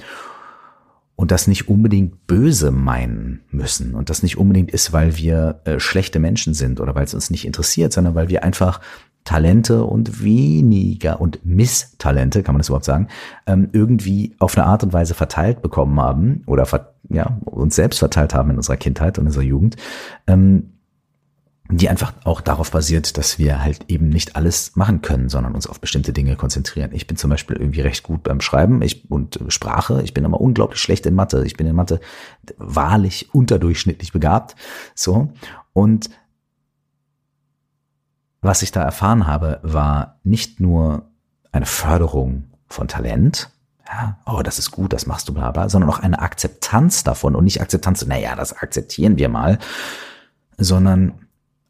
und 1.16 1.32
das 1.32 1.48
nicht 1.48 1.68
unbedingt 1.68 2.28
böse 2.28 2.72
meinen 2.72 3.42
müssen 3.50 3.96
und 3.96 4.10
das 4.10 4.22
nicht 4.22 4.38
unbedingt 4.38 4.72
ist, 4.72 4.94
weil 4.94 5.18
wir 5.18 5.62
äh, 5.66 5.80
schlechte 5.80 6.20
Menschen 6.20 6.54
sind 6.54 6.80
oder 6.80 6.94
weil 6.94 7.06
es 7.06 7.14
uns 7.14 7.32
nicht 7.32 7.46
interessiert, 7.46 7.92
sondern 7.92 8.14
weil 8.14 8.30
wir 8.30 8.44
einfach 8.44 8.80
Talente 9.28 9.84
und 9.84 10.24
weniger 10.24 11.20
und 11.20 11.46
Misstalente, 11.46 12.44
kann 12.44 12.56
man 12.56 12.60
das 12.60 12.70
überhaupt 12.70 12.86
sagen, 12.86 13.10
ähm, 13.46 13.68
irgendwie 13.74 14.38
auf 14.40 14.58
eine 14.58 14.66
Art 14.66 14.84
und 14.84 14.94
Weise 14.94 15.16
verteilt 15.16 15.62
bekommen 15.62 16.00
haben 16.00 16.44
oder 16.46 16.66
ja, 17.10 17.38
uns 17.44 17.76
selbst 17.76 18.00
verteilt 18.00 18.34
haben 18.34 18.52
in 18.52 18.56
unserer 18.56 18.78
Kindheit 18.78 19.20
und 19.20 19.26
unserer 19.26 19.44
Jugend, 19.44 19.76
ähm, 20.28 20.72
die 21.70 21.90
einfach 21.90 22.14
auch 22.24 22.40
darauf 22.40 22.72
basiert, 22.72 23.18
dass 23.18 23.38
wir 23.38 23.62
halt 23.62 23.84
eben 23.90 24.08
nicht 24.08 24.38
alles 24.38 24.78
machen 24.78 25.02
können, 25.02 25.28
sondern 25.28 25.56
uns 25.56 25.68
auf 25.68 25.82
bestimmte 25.82 26.14
Dinge 26.14 26.38
konzentrieren. 26.38 26.92
Ich 26.94 27.06
bin 27.06 27.18
zum 27.18 27.30
Beispiel 27.30 27.58
irgendwie 27.58 27.82
recht 27.82 28.04
gut 28.04 28.24
beim 28.24 28.40
Schreiben 28.40 28.82
ich, 28.82 29.12
und 29.12 29.42
Sprache. 29.50 30.02
Ich 30.04 30.14
bin 30.14 30.24
aber 30.24 30.40
unglaublich 30.40 30.80
schlecht 30.80 31.06
in 31.06 31.16
Mathe. 31.16 31.44
Ich 31.46 31.58
bin 31.58 31.68
in 31.68 31.76
Mathe 31.76 32.00
wahrlich 32.58 33.28
unterdurchschnittlich 33.34 34.14
begabt. 34.14 34.56
So. 34.96 35.34
Und 35.74 36.10
was 38.42 38.62
ich 38.62 38.72
da 38.72 38.84
erfahren 38.84 39.28
habe, 39.28 39.60
war 39.64 40.20
nicht 40.24 40.60
nur 40.60 41.10
eine 41.52 41.66
Förderung 41.66 42.46
von 42.68 42.88
Talent, 42.88 43.50
ja, 43.88 44.18
oh, 44.26 44.42
das 44.44 44.60
ist 44.60 44.72
gut, 44.72 44.94
das 44.94 45.06
machst 45.06 45.30
du, 45.30 45.34
bla, 45.34 45.52
bla, 45.52 45.70
sondern 45.70 45.90
auch 45.90 46.00
eine 46.00 46.20
Akzeptanz 46.20 47.04
davon 47.04 47.36
und 47.36 47.46
nicht 47.46 47.62
Akzeptanz, 47.62 48.06
naja, 48.06 48.36
das 48.36 48.54
akzeptieren 48.54 49.18
wir 49.18 49.30
mal, 49.30 49.60
sondern 50.58 51.14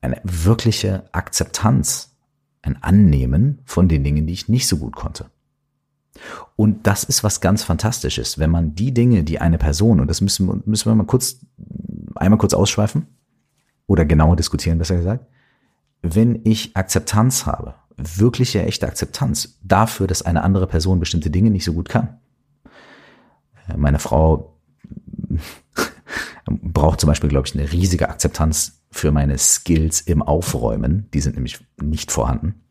eine 0.02 0.20
wirkliche 0.24 1.04
Akzeptanz, 1.12 2.16
ein 2.62 2.82
Annehmen 2.82 3.60
von 3.66 3.88
den 3.88 4.04
Dingen, 4.04 4.26
die 4.26 4.34
ich 4.34 4.50
nicht 4.50 4.68
so 4.68 4.78
gut 4.78 4.96
konnte. 4.96 5.26
Und 6.56 6.88
das 6.88 7.04
ist 7.04 7.24
was 7.24 7.42
ganz 7.42 7.64
Fantastisches, 7.64 8.40
wenn 8.40 8.50
man 8.50 8.74
die 8.74 8.94
Dinge, 8.94 9.24
die 9.24 9.40
eine 9.40 9.60
Person, 9.60 10.00
und 10.00 10.08
das 10.08 10.22
müssen, 10.22 10.64
müssen 10.66 10.90
wir 10.90 10.96
mal 10.96 11.06
kurz, 11.06 11.38
einmal 12.16 12.40
kurz 12.40 12.56
ausschweifen 12.56 13.06
oder 13.86 14.06
genauer 14.06 14.36
diskutieren, 14.36 14.80
besser 14.80 14.98
gesagt, 14.98 15.26
wenn 16.02 16.42
ich 16.44 16.76
Akzeptanz 16.76 17.46
habe, 17.46 17.76
wirkliche, 17.98 18.64
echte 18.64 18.88
Akzeptanz 18.88 19.60
dafür, 19.64 20.08
dass 20.08 20.22
eine 20.22 20.44
andere 20.44 20.68
Person 20.68 21.00
bestimmte 21.00 21.30
Dinge 21.30 21.50
nicht 21.50 21.66
so 21.66 21.74
gut 21.74 21.90
kann. 21.90 22.18
Meine 23.76 24.00
Frau 24.00 24.58
braucht 26.46 27.02
zum 27.02 27.08
Beispiel, 27.08 27.30
glaube 27.30 27.48
ich, 27.48 27.56
eine 27.56 27.72
riesige 27.72 28.10
Akzeptanz 28.10 28.84
für 28.92 29.12
meine 29.12 29.38
Skills 29.38 30.02
im 30.02 30.22
Aufräumen. 30.22 31.10
Die 31.14 31.20
sind 31.20 31.36
nämlich 31.36 31.60
nicht 31.82 32.12
vorhanden. 32.12 32.62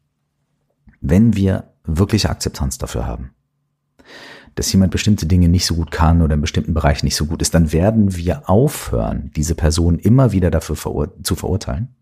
Wenn 1.01 1.37
wir 1.37 1.75
wirkliche 1.85 2.31
Akzeptanz 2.31 2.79
dafür 2.79 3.07
haben, 3.07 3.33
dass 4.55 4.73
jemand 4.73 4.91
bestimmte 4.91 5.27
Dinge 5.27 5.49
nicht 5.49 5.67
so 5.67 5.75
gut 5.75 5.91
kann 5.91 6.23
oder 6.23 6.35
in 6.35 6.41
bestimmten 6.41 6.73
Bereichen 6.73 7.05
nicht 7.05 7.17
so 7.17 7.27
gut 7.27 7.43
ist, 7.43 7.55
dann 7.55 7.73
werden 7.73 8.17
wir 8.17 8.49
aufhören, 8.49 9.31
diese 9.37 9.55
Person 9.55 9.99
immer 9.99 10.33
wieder 10.33 10.51
dafür 10.51 10.77
verur 10.77 11.15
zu 11.23 11.37
verurteilen. 11.37 11.95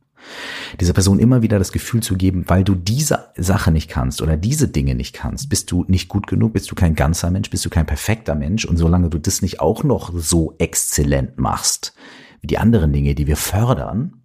Dieser 0.80 0.92
Person 0.92 1.18
immer 1.18 1.42
wieder 1.42 1.58
das 1.58 1.72
Gefühl 1.72 2.02
zu 2.02 2.16
geben, 2.16 2.44
weil 2.48 2.64
du 2.64 2.74
diese 2.74 3.26
Sache 3.36 3.70
nicht 3.70 3.88
kannst 3.88 4.22
oder 4.22 4.36
diese 4.36 4.68
Dinge 4.68 4.94
nicht 4.94 5.14
kannst, 5.14 5.48
bist 5.48 5.70
du 5.70 5.84
nicht 5.88 6.08
gut 6.08 6.26
genug, 6.26 6.52
bist 6.52 6.70
du 6.70 6.74
kein 6.74 6.94
ganzer 6.94 7.30
Mensch, 7.30 7.50
bist 7.50 7.64
du 7.64 7.70
kein 7.70 7.86
perfekter 7.86 8.34
Mensch 8.34 8.64
und 8.64 8.76
solange 8.76 9.10
du 9.10 9.18
das 9.18 9.42
nicht 9.42 9.60
auch 9.60 9.84
noch 9.84 10.12
so 10.14 10.54
exzellent 10.58 11.38
machst, 11.38 11.94
wie 12.40 12.46
die 12.46 12.58
anderen 12.58 12.92
Dinge, 12.92 13.14
die 13.14 13.26
wir 13.26 13.36
fördern, 13.36 14.20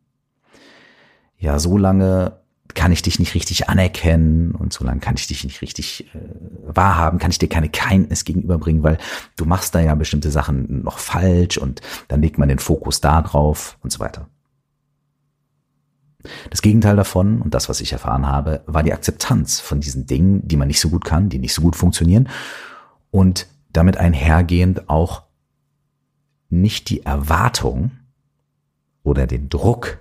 ja, 1.38 1.58
so 1.58 1.78
lange 1.78 2.40
kann 2.76 2.92
ich 2.92 3.02
dich 3.02 3.20
nicht 3.20 3.34
richtig 3.34 3.68
anerkennen 3.68 4.52
und 4.52 4.74
so 4.74 4.84
lange 4.84 5.00
kann 5.00 5.16
ich 5.16 5.28
dich 5.28 5.44
nicht 5.44 5.62
richtig 5.62 6.14
äh, 6.14 6.20
wahrhaben, 6.64 7.18
kann 7.18 7.32
ich 7.32 7.40
dir 7.40 7.50
keine 7.50 7.70
Kindness 7.70 8.26
gegenüberbringen, 8.26 8.84
weil 8.84 8.98
du 9.38 9.46
machst 9.46 9.74
da 9.74 9.80
ja 9.80 9.96
bestimmte 9.96 10.32
Sachen 10.32 10.84
noch 10.84 11.00
falsch 11.00 11.58
und 11.58 11.82
dann 12.08 12.22
legt 12.22 12.38
man 12.38 12.50
den 12.50 12.60
Fokus 12.60 13.02
da 13.02 13.22
drauf 13.22 13.78
und 13.82 13.92
so 13.92 14.00
weiter. 14.00 14.28
Das 16.50 16.62
Gegenteil 16.62 16.96
davon 16.96 17.42
und 17.42 17.54
das, 17.54 17.70
was 17.70 17.82
ich 17.82 17.94
erfahren 17.94 18.28
habe, 18.28 18.62
war 18.66 18.84
die 18.84 18.94
Akzeptanz 18.94 19.60
von 19.60 19.80
diesen 19.80 20.06
Dingen, 20.06 20.48
die 20.48 20.58
man 20.58 20.68
nicht 20.68 20.82
so 20.82 20.90
gut 20.90 21.06
kann, 21.06 21.30
die 21.30 21.40
nicht 21.40 21.54
so 21.54 21.62
gut 21.62 21.76
funktionieren 21.76 22.28
und 23.12 23.48
damit 23.72 23.98
einhergehend 23.98 24.90
auch 24.90 25.24
nicht 26.50 26.90
die 26.90 27.06
Erwartung, 27.06 27.92
oder 29.04 29.28
den 29.28 29.50
Druck, 29.50 30.00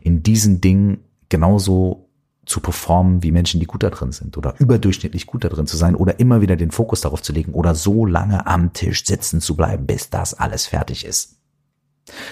in 0.00 0.22
diesen 0.22 0.60
Dingen 0.60 1.04
genauso 1.28 2.08
zu 2.44 2.60
performen 2.60 3.22
wie 3.22 3.32
Menschen, 3.32 3.60
die 3.60 3.66
gut 3.66 3.82
da 3.82 3.90
drin 3.90 4.12
sind 4.12 4.36
oder 4.36 4.54
überdurchschnittlich 4.58 5.26
gut 5.26 5.44
da 5.44 5.48
drin 5.48 5.66
zu 5.66 5.76
sein 5.76 5.96
oder 5.96 6.20
immer 6.20 6.40
wieder 6.40 6.56
den 6.56 6.70
Fokus 6.70 7.00
darauf 7.00 7.20
zu 7.20 7.32
legen 7.32 7.54
oder 7.54 7.74
so 7.74 8.06
lange 8.06 8.46
am 8.46 8.72
Tisch 8.72 9.04
sitzen 9.04 9.40
zu 9.40 9.56
bleiben, 9.56 9.86
bis 9.86 10.10
das 10.10 10.34
alles 10.34 10.66
fertig 10.66 11.04
ist. 11.04 11.36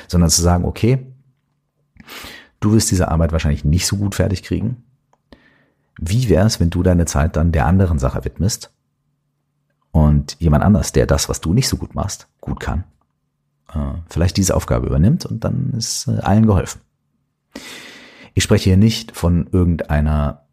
Sondern 0.06 0.30
zu 0.30 0.40
sagen, 0.40 0.64
okay, 0.64 1.06
du 2.64 2.72
wirst 2.72 2.90
diese 2.90 3.08
Arbeit 3.08 3.32
wahrscheinlich 3.32 3.64
nicht 3.64 3.86
so 3.86 3.96
gut 3.96 4.14
fertig 4.14 4.42
kriegen. 4.42 4.84
Wie 5.98 6.28
wäre 6.28 6.46
es, 6.46 6.60
wenn 6.60 6.70
du 6.70 6.82
deine 6.82 7.04
Zeit 7.04 7.36
dann 7.36 7.52
der 7.52 7.66
anderen 7.66 7.98
Sache 7.98 8.24
widmest 8.24 8.72
und 9.92 10.36
jemand 10.40 10.64
anders, 10.64 10.92
der 10.92 11.06
das, 11.06 11.28
was 11.28 11.40
du 11.40 11.52
nicht 11.52 11.68
so 11.68 11.76
gut 11.76 11.94
machst, 11.94 12.28
gut 12.40 12.58
kann, 12.60 12.84
äh, 13.72 13.98
vielleicht 14.08 14.36
diese 14.36 14.56
Aufgabe 14.56 14.86
übernimmt 14.86 15.24
und 15.26 15.44
dann 15.44 15.72
ist 15.76 16.08
äh, 16.08 16.18
allen 16.20 16.46
geholfen. 16.46 16.80
Ich 18.34 18.42
spreche 18.42 18.70
hier 18.70 18.76
nicht 18.76 19.16
von 19.16 19.46
irgendeiner 19.52 20.44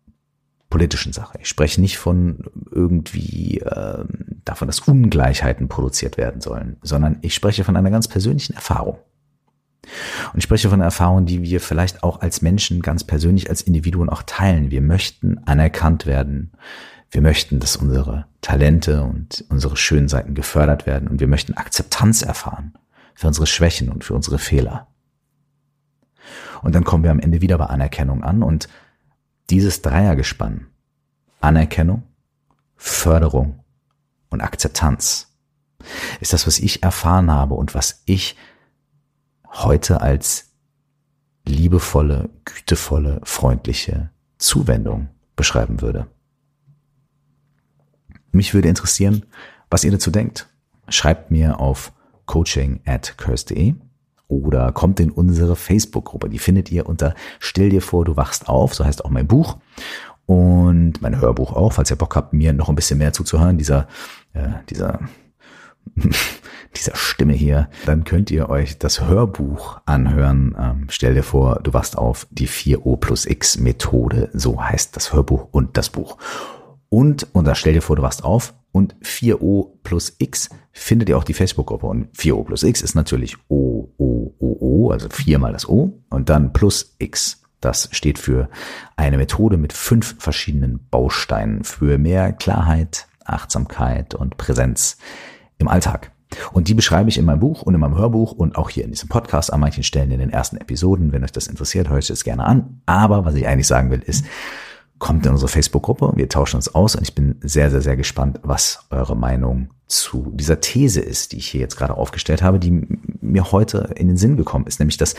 politischen 0.69 1.13
Sache. 1.13 1.39
Ich 1.41 1.49
spreche 1.49 1.81
nicht 1.81 1.97
von 1.97 2.45
irgendwie 2.69 3.59
äh, 3.59 4.05
davon, 4.45 4.67
dass 4.67 4.79
Ungleichheiten 4.79 5.67
produziert 5.67 6.17
werden 6.17 6.41
sollen, 6.41 6.77
sondern 6.81 7.17
ich 7.21 7.33
spreche 7.33 7.63
von 7.63 7.75
einer 7.75 7.89
ganz 7.89 8.07
persönlichen 8.07 8.53
Erfahrung. 8.53 8.99
Und 10.33 10.37
ich 10.37 10.43
spreche 10.43 10.69
von 10.69 10.79
einer 10.79 10.85
Erfahrung, 10.85 11.25
die 11.25 11.41
wir 11.41 11.59
vielleicht 11.59 12.03
auch 12.03 12.21
als 12.21 12.41
Menschen 12.41 12.81
ganz 12.81 13.03
persönlich, 13.03 13.49
als 13.49 13.61
Individuen 13.61 14.09
auch 14.09 14.23
teilen. 14.23 14.71
Wir 14.71 14.81
möchten 14.81 15.39
anerkannt 15.45 16.05
werden. 16.05 16.51
Wir 17.09 17.21
möchten, 17.21 17.59
dass 17.59 17.75
unsere 17.75 18.25
Talente 18.41 19.03
und 19.03 19.43
unsere 19.49 19.75
schönen 19.75 20.07
Seiten 20.07 20.33
gefördert 20.33 20.85
werden 20.85 21.09
und 21.09 21.19
wir 21.19 21.27
möchten 21.27 21.55
Akzeptanz 21.55 22.21
erfahren 22.21 22.73
für 23.13 23.27
unsere 23.27 23.47
Schwächen 23.47 23.89
und 23.89 24.05
für 24.05 24.13
unsere 24.13 24.39
Fehler. 24.39 24.87
Und 26.61 26.73
dann 26.73 26.85
kommen 26.85 27.03
wir 27.03 27.11
am 27.11 27.19
Ende 27.19 27.41
wieder 27.41 27.57
bei 27.57 27.65
Anerkennung 27.65 28.23
an 28.23 28.43
und 28.43 28.69
dieses 29.49 29.81
Dreiergespann, 29.81 30.67
Anerkennung, 31.41 32.03
Förderung 32.77 33.59
und 34.29 34.41
Akzeptanz, 34.41 35.27
ist 36.21 36.31
das, 36.31 36.47
was 36.47 36.59
ich 36.59 36.83
erfahren 36.83 37.29
habe 37.29 37.55
und 37.55 37.75
was 37.75 38.03
ich 38.05 38.37
heute 39.51 40.01
als 40.01 40.51
liebevolle, 41.45 42.29
gütevolle, 42.45 43.19
freundliche 43.23 44.09
Zuwendung 44.37 45.09
beschreiben 45.35 45.81
würde. 45.81 46.07
Mich 48.31 48.53
würde 48.53 48.69
interessieren, 48.69 49.25
was 49.69 49.83
ihr 49.83 49.91
dazu 49.91 50.11
denkt. 50.11 50.47
Schreibt 50.87 51.31
mir 51.31 51.59
auf 51.59 51.93
coaching 52.25 52.81
at 52.85 53.17
curse.de 53.17 53.75
oder 54.27 54.71
kommt 54.71 54.99
in 54.99 55.11
unsere 55.11 55.55
Facebook-Gruppe. 55.55 56.29
Die 56.29 56.39
findet 56.39 56.71
ihr 56.71 56.87
unter 56.87 57.13
Stell 57.39 57.69
dir 57.69 57.81
vor, 57.81 58.05
du 58.05 58.15
wachst 58.15 58.47
auf, 58.47 58.73
so 58.73 58.85
heißt 58.85 59.03
auch 59.03 59.09
mein 59.09 59.27
Buch 59.27 59.57
und 60.25 61.01
mein 61.01 61.19
Hörbuch 61.19 61.53
auch, 61.53 61.73
falls 61.73 61.91
ihr 61.91 61.97
Bock 61.97 62.15
habt, 62.15 62.31
mir 62.31 62.53
noch 62.53 62.69
ein 62.69 62.75
bisschen 62.75 62.99
mehr 62.99 63.11
zuzuhören, 63.11 63.57
dieser, 63.57 63.87
äh, 64.33 64.47
dieser, 64.69 64.99
dieser 66.75 66.95
Stimme 66.95 67.33
hier, 67.33 67.69
dann 67.85 68.03
könnt 68.03 68.31
ihr 68.31 68.49
euch 68.49 68.77
das 68.77 69.01
Hörbuch 69.01 69.81
anhören. 69.85 70.55
Ähm, 70.57 70.87
stell 70.89 71.13
dir 71.13 71.23
vor, 71.23 71.59
du 71.61 71.73
wachst 71.73 71.97
auf, 71.97 72.27
die 72.31 72.47
4O 72.47 72.97
plus 72.97 73.25
X 73.25 73.57
Methode, 73.57 74.29
so 74.33 74.63
heißt 74.63 74.95
das 74.95 75.13
Hörbuch 75.13 75.47
und 75.51 75.77
das 75.77 75.89
Buch. 75.89 76.17
Und, 76.89 77.27
und 77.33 77.45
da 77.45 77.55
stell 77.55 77.73
dir 77.73 77.81
vor, 77.81 77.95
du 77.95 78.01
wachst 78.01 78.23
auf 78.23 78.53
und 78.71 78.95
4O 79.01 79.69
plus 79.83 80.15
X 80.17 80.49
findet 80.71 81.09
ihr 81.09 81.17
auch 81.17 81.23
die 81.23 81.33
Facebook-Gruppe. 81.33 81.87
Und 81.87 82.13
4O 82.15 82.43
plus 82.43 82.63
X 82.63 82.81
ist 82.81 82.95
natürlich 82.95 83.37
O, 83.49 83.93
O, 83.97 84.33
O, 84.39 84.57
O, 84.59 84.91
also 84.91 85.09
viermal 85.09 85.53
das 85.53 85.67
O 85.67 86.01
und 86.09 86.29
dann 86.29 86.53
plus 86.53 86.95
X. 86.99 87.41
Das 87.59 87.89
steht 87.91 88.17
für 88.17 88.49
eine 88.95 89.17
Methode 89.17 89.57
mit 89.57 89.71
fünf 89.71 90.15
verschiedenen 90.19 90.87
Bausteinen 90.89 91.63
für 91.63 91.97
mehr 91.97 92.33
Klarheit, 92.33 93.07
Achtsamkeit 93.23 94.15
und 94.15 94.37
Präsenz 94.37 94.97
im 95.61 95.67
Alltag. 95.67 96.11
Und 96.53 96.67
die 96.67 96.73
beschreibe 96.73 97.09
ich 97.09 97.17
in 97.17 97.25
meinem 97.25 97.39
Buch 97.39 97.61
und 97.61 97.73
in 97.73 97.79
meinem 97.79 97.97
Hörbuch 97.97 98.31
und 98.31 98.55
auch 98.55 98.69
hier 98.69 98.85
in 98.85 98.91
diesem 98.91 99.09
Podcast 99.09 99.51
an 99.51 99.59
manchen 99.59 99.83
Stellen 99.83 100.11
in 100.11 100.19
den 100.19 100.29
ersten 100.29 100.57
Episoden. 100.57 101.11
Wenn 101.11 101.23
euch 101.23 101.31
das 101.31 101.47
interessiert, 101.47 101.89
hört 101.89 101.99
euch 101.99 102.07
das 102.07 102.23
gerne 102.23 102.45
an. 102.45 102.81
Aber 102.85 103.25
was 103.25 103.35
ich 103.35 103.47
eigentlich 103.47 103.67
sagen 103.67 103.91
will, 103.91 103.99
ist, 103.99 104.25
kommt 104.97 105.25
in 105.25 105.31
unsere 105.31 105.49
Facebook-Gruppe. 105.49 106.13
Wir 106.15 106.29
tauschen 106.29 106.57
uns 106.57 106.73
aus 106.73 106.95
und 106.95 107.01
ich 107.01 107.15
bin 107.15 107.35
sehr, 107.41 107.69
sehr, 107.71 107.81
sehr 107.81 107.97
gespannt, 107.97 108.39
was 108.43 108.85
eure 108.91 109.17
Meinung 109.17 109.69
zu 109.87 110.31
dieser 110.35 110.61
These 110.61 111.01
ist, 111.01 111.33
die 111.33 111.37
ich 111.37 111.47
hier 111.47 111.59
jetzt 111.59 111.75
gerade 111.75 111.97
aufgestellt 111.97 112.41
habe, 112.41 112.59
die 112.59 112.87
mir 113.19 113.51
heute 113.51 113.93
in 113.95 114.07
den 114.07 114.17
Sinn 114.17 114.37
gekommen 114.37 114.67
ist, 114.67 114.79
nämlich 114.79 114.97
dass 114.97 115.15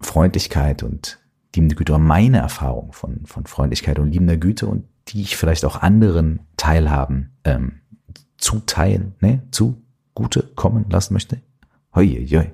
Freundlichkeit 0.00 0.82
und 0.82 1.18
liebende 1.54 1.76
Güte, 1.76 1.96
meine 1.98 2.38
Erfahrung 2.38 2.92
von, 2.92 3.26
von 3.26 3.46
Freundlichkeit 3.46 3.98
und 3.98 4.10
liebender 4.10 4.36
Güte 4.36 4.66
und 4.66 4.84
die 5.08 5.22
ich 5.22 5.36
vielleicht 5.36 5.64
auch 5.64 5.80
anderen 5.80 6.40
teilhaben, 6.56 7.30
ähm, 7.44 7.80
zuteilen, 8.40 9.14
ne, 9.20 9.42
zu 9.50 9.82
Gute 10.14 10.42
kommen 10.54 10.86
lassen 10.90 11.14
möchte. 11.14 11.40
Hoi. 11.94 12.52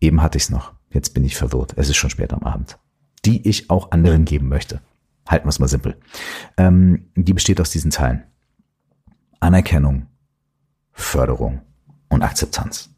Eben 0.00 0.22
hatte 0.22 0.38
ich 0.38 0.44
es 0.44 0.50
noch. 0.50 0.72
Jetzt 0.90 1.14
bin 1.14 1.24
ich 1.24 1.36
verwirrt. 1.36 1.74
Es 1.76 1.88
ist 1.88 1.96
schon 1.96 2.10
spät 2.10 2.32
am 2.32 2.42
Abend. 2.42 2.78
Die 3.24 3.46
ich 3.48 3.70
auch 3.70 3.90
anderen 3.90 4.24
geben 4.24 4.48
möchte. 4.48 4.80
Halten 5.26 5.46
wir 5.46 5.50
es 5.50 5.58
mal 5.58 5.68
simpel. 5.68 5.96
Ähm, 6.56 7.10
die 7.14 7.34
besteht 7.34 7.60
aus 7.60 7.70
diesen 7.70 7.90
Teilen. 7.90 8.22
Anerkennung, 9.40 10.06
Förderung 10.92 11.60
und 12.08 12.22
Akzeptanz. 12.22 12.90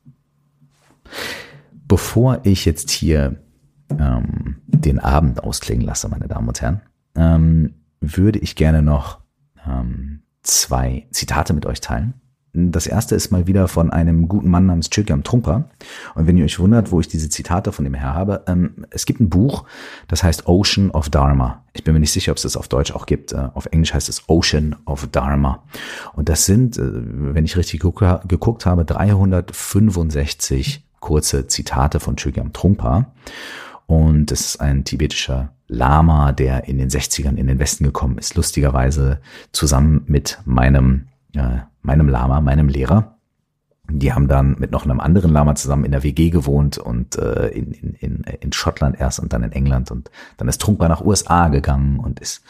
Bevor 1.72 2.40
ich 2.44 2.64
jetzt 2.64 2.90
hier 2.90 3.42
ähm, 3.90 4.62
den 4.66 5.00
Abend 5.00 5.42
ausklingen 5.42 5.84
lasse, 5.84 6.08
meine 6.08 6.28
Damen 6.28 6.48
und 6.48 6.60
Herren, 6.60 6.82
ähm, 7.16 7.74
würde 8.00 8.38
ich 8.38 8.54
gerne 8.54 8.80
noch 8.80 9.20
ähm, 9.66 10.19
zwei 10.42 11.06
Zitate 11.10 11.52
mit 11.52 11.66
euch 11.66 11.80
teilen. 11.80 12.14
Das 12.52 12.88
erste 12.88 13.14
ist 13.14 13.30
mal 13.30 13.46
wieder 13.46 13.68
von 13.68 13.90
einem 13.90 14.26
guten 14.26 14.50
Mann 14.50 14.66
namens 14.66 14.90
Chögyam 14.90 15.22
Trungpa. 15.22 15.70
Und 16.16 16.26
wenn 16.26 16.36
ihr 16.36 16.44
euch 16.44 16.58
wundert, 16.58 16.90
wo 16.90 16.98
ich 16.98 17.06
diese 17.06 17.28
Zitate 17.28 17.70
von 17.70 17.84
dem 17.84 17.94
her 17.94 18.12
habe, 18.12 18.42
ähm, 18.48 18.86
es 18.90 19.06
gibt 19.06 19.20
ein 19.20 19.30
Buch, 19.30 19.64
das 20.08 20.24
heißt 20.24 20.48
Ocean 20.48 20.90
of 20.90 21.10
Dharma. 21.10 21.64
Ich 21.74 21.84
bin 21.84 21.94
mir 21.94 22.00
nicht 22.00 22.10
sicher, 22.10 22.32
ob 22.32 22.38
es 22.38 22.42
das 22.42 22.56
auf 22.56 22.66
Deutsch 22.66 22.90
auch 22.90 23.06
gibt. 23.06 23.32
Äh, 23.32 23.50
auf 23.54 23.66
Englisch 23.66 23.94
heißt 23.94 24.08
es 24.08 24.28
Ocean 24.28 24.74
of 24.84 25.06
Dharma. 25.12 25.62
Und 26.14 26.28
das 26.28 26.44
sind, 26.44 26.76
äh, 26.76 26.82
wenn 26.82 27.44
ich 27.44 27.56
richtig 27.56 27.80
geguckt, 27.80 28.28
geguckt 28.28 28.66
habe, 28.66 28.84
365 28.84 30.84
kurze 30.98 31.46
Zitate 31.46 32.00
von 32.00 32.16
Chögyam 32.16 32.52
Trungpa. 32.52 33.12
Und 33.86 34.32
es 34.32 34.40
ist 34.40 34.60
ein 34.60 34.84
tibetischer 34.84 35.52
Lama, 35.70 36.32
der 36.32 36.64
in 36.64 36.78
den 36.78 36.90
60ern 36.90 37.36
in 37.36 37.46
den 37.46 37.58
Westen 37.58 37.84
gekommen 37.84 38.18
ist, 38.18 38.34
lustigerweise 38.34 39.20
zusammen 39.52 40.02
mit 40.06 40.40
meinem, 40.44 41.06
äh, 41.34 41.60
meinem 41.82 42.08
Lama, 42.08 42.40
meinem 42.40 42.68
Lehrer. 42.68 43.16
Die 43.88 44.12
haben 44.12 44.28
dann 44.28 44.56
mit 44.58 44.72
noch 44.72 44.84
einem 44.84 45.00
anderen 45.00 45.32
Lama 45.32 45.54
zusammen 45.54 45.84
in 45.84 45.92
der 45.92 46.02
WG 46.02 46.30
gewohnt 46.30 46.78
und 46.78 47.16
äh, 47.16 47.48
in, 47.48 47.72
in, 47.72 48.22
in, 48.22 48.52
Schottland 48.52 49.00
erst 49.00 49.20
und 49.20 49.32
dann 49.32 49.42
in 49.42 49.52
England 49.52 49.90
und 49.90 50.10
dann 50.36 50.48
ist 50.48 50.60
Trungpa 50.60 50.88
nach 50.88 51.04
USA 51.04 51.48
gegangen 51.48 51.98
und 51.98 52.20
ist 52.20 52.42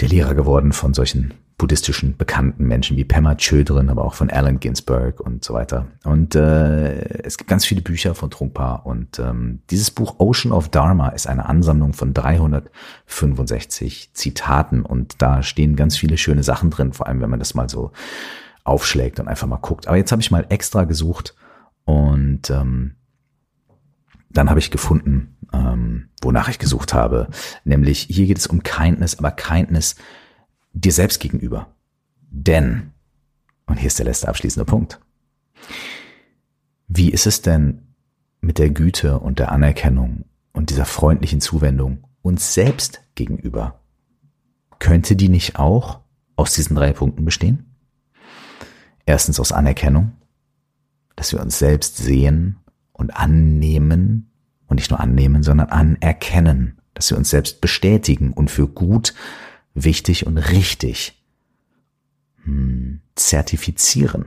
der 0.00 0.08
Lehrer 0.08 0.34
geworden 0.34 0.72
von 0.72 0.94
solchen 0.94 1.34
buddhistischen 1.58 2.16
bekannten 2.16 2.66
Menschen 2.66 2.96
wie 2.98 3.04
Pema 3.04 3.34
Chödrin, 3.36 3.88
aber 3.88 4.04
auch 4.04 4.14
von 4.14 4.28
Allen 4.28 4.60
Ginsberg 4.60 5.20
und 5.20 5.42
so 5.42 5.54
weiter. 5.54 5.86
Und 6.04 6.34
äh, 6.34 7.22
es 7.22 7.38
gibt 7.38 7.48
ganz 7.48 7.64
viele 7.64 7.80
Bücher 7.80 8.14
von 8.14 8.30
Trungpa 8.30 8.74
und 8.74 9.18
ähm, 9.18 9.60
dieses 9.70 9.90
Buch 9.90 10.16
Ocean 10.18 10.52
of 10.52 10.68
Dharma 10.68 11.08
ist 11.08 11.26
eine 11.26 11.46
Ansammlung 11.46 11.94
von 11.94 12.12
365 12.12 14.10
Zitaten 14.12 14.82
und 14.82 15.22
da 15.22 15.42
stehen 15.42 15.76
ganz 15.76 15.96
viele 15.96 16.18
schöne 16.18 16.42
Sachen 16.42 16.68
drin, 16.70 16.92
vor 16.92 17.06
allem 17.06 17.22
wenn 17.22 17.30
man 17.30 17.38
das 17.38 17.54
mal 17.54 17.70
so 17.70 17.92
aufschlägt 18.64 19.18
und 19.18 19.28
einfach 19.28 19.46
mal 19.46 19.56
guckt. 19.56 19.88
Aber 19.88 19.96
jetzt 19.96 20.12
habe 20.12 20.20
ich 20.20 20.30
mal 20.30 20.44
extra 20.50 20.84
gesucht 20.84 21.34
und 21.84 22.50
ähm, 22.50 22.96
dann 24.28 24.50
habe 24.50 24.58
ich 24.58 24.70
gefunden, 24.70 25.38
ähm, 25.54 26.10
wonach 26.20 26.50
ich 26.50 26.58
gesucht 26.58 26.92
habe, 26.92 27.28
nämlich 27.64 28.00
hier 28.10 28.26
geht 28.26 28.36
es 28.36 28.46
um 28.46 28.62
Kindness, 28.62 29.18
aber 29.18 29.30
Kindness 29.30 29.96
dir 30.76 30.92
selbst 30.92 31.20
gegenüber. 31.20 31.74
Denn, 32.20 32.92
und 33.66 33.78
hier 33.78 33.86
ist 33.86 33.98
der 33.98 34.06
letzte 34.06 34.28
abschließende 34.28 34.64
Punkt, 34.64 35.00
wie 36.88 37.10
ist 37.10 37.26
es 37.26 37.42
denn 37.42 37.82
mit 38.40 38.58
der 38.58 38.70
Güte 38.70 39.18
und 39.18 39.38
der 39.38 39.50
Anerkennung 39.52 40.24
und 40.52 40.70
dieser 40.70 40.84
freundlichen 40.84 41.40
Zuwendung 41.40 42.04
uns 42.22 42.54
selbst 42.54 43.00
gegenüber? 43.14 43.80
Könnte 44.78 45.16
die 45.16 45.28
nicht 45.28 45.58
auch 45.58 46.00
aus 46.36 46.52
diesen 46.52 46.76
drei 46.76 46.92
Punkten 46.92 47.24
bestehen? 47.24 47.74
Erstens 49.06 49.40
aus 49.40 49.52
Anerkennung, 49.52 50.12
dass 51.16 51.32
wir 51.32 51.40
uns 51.40 51.58
selbst 51.58 51.96
sehen 51.96 52.58
und 52.92 53.16
annehmen 53.16 54.30
und 54.66 54.76
nicht 54.76 54.90
nur 54.90 55.00
annehmen, 55.00 55.42
sondern 55.42 55.70
anerkennen, 55.70 56.78
dass 56.92 57.10
wir 57.10 57.16
uns 57.16 57.30
selbst 57.30 57.60
bestätigen 57.60 58.32
und 58.32 58.50
für 58.50 58.68
gut 58.68 59.14
wichtig 59.76 60.26
und 60.26 60.38
richtig 60.38 61.22
hm, 62.42 63.00
zertifizieren, 63.14 64.26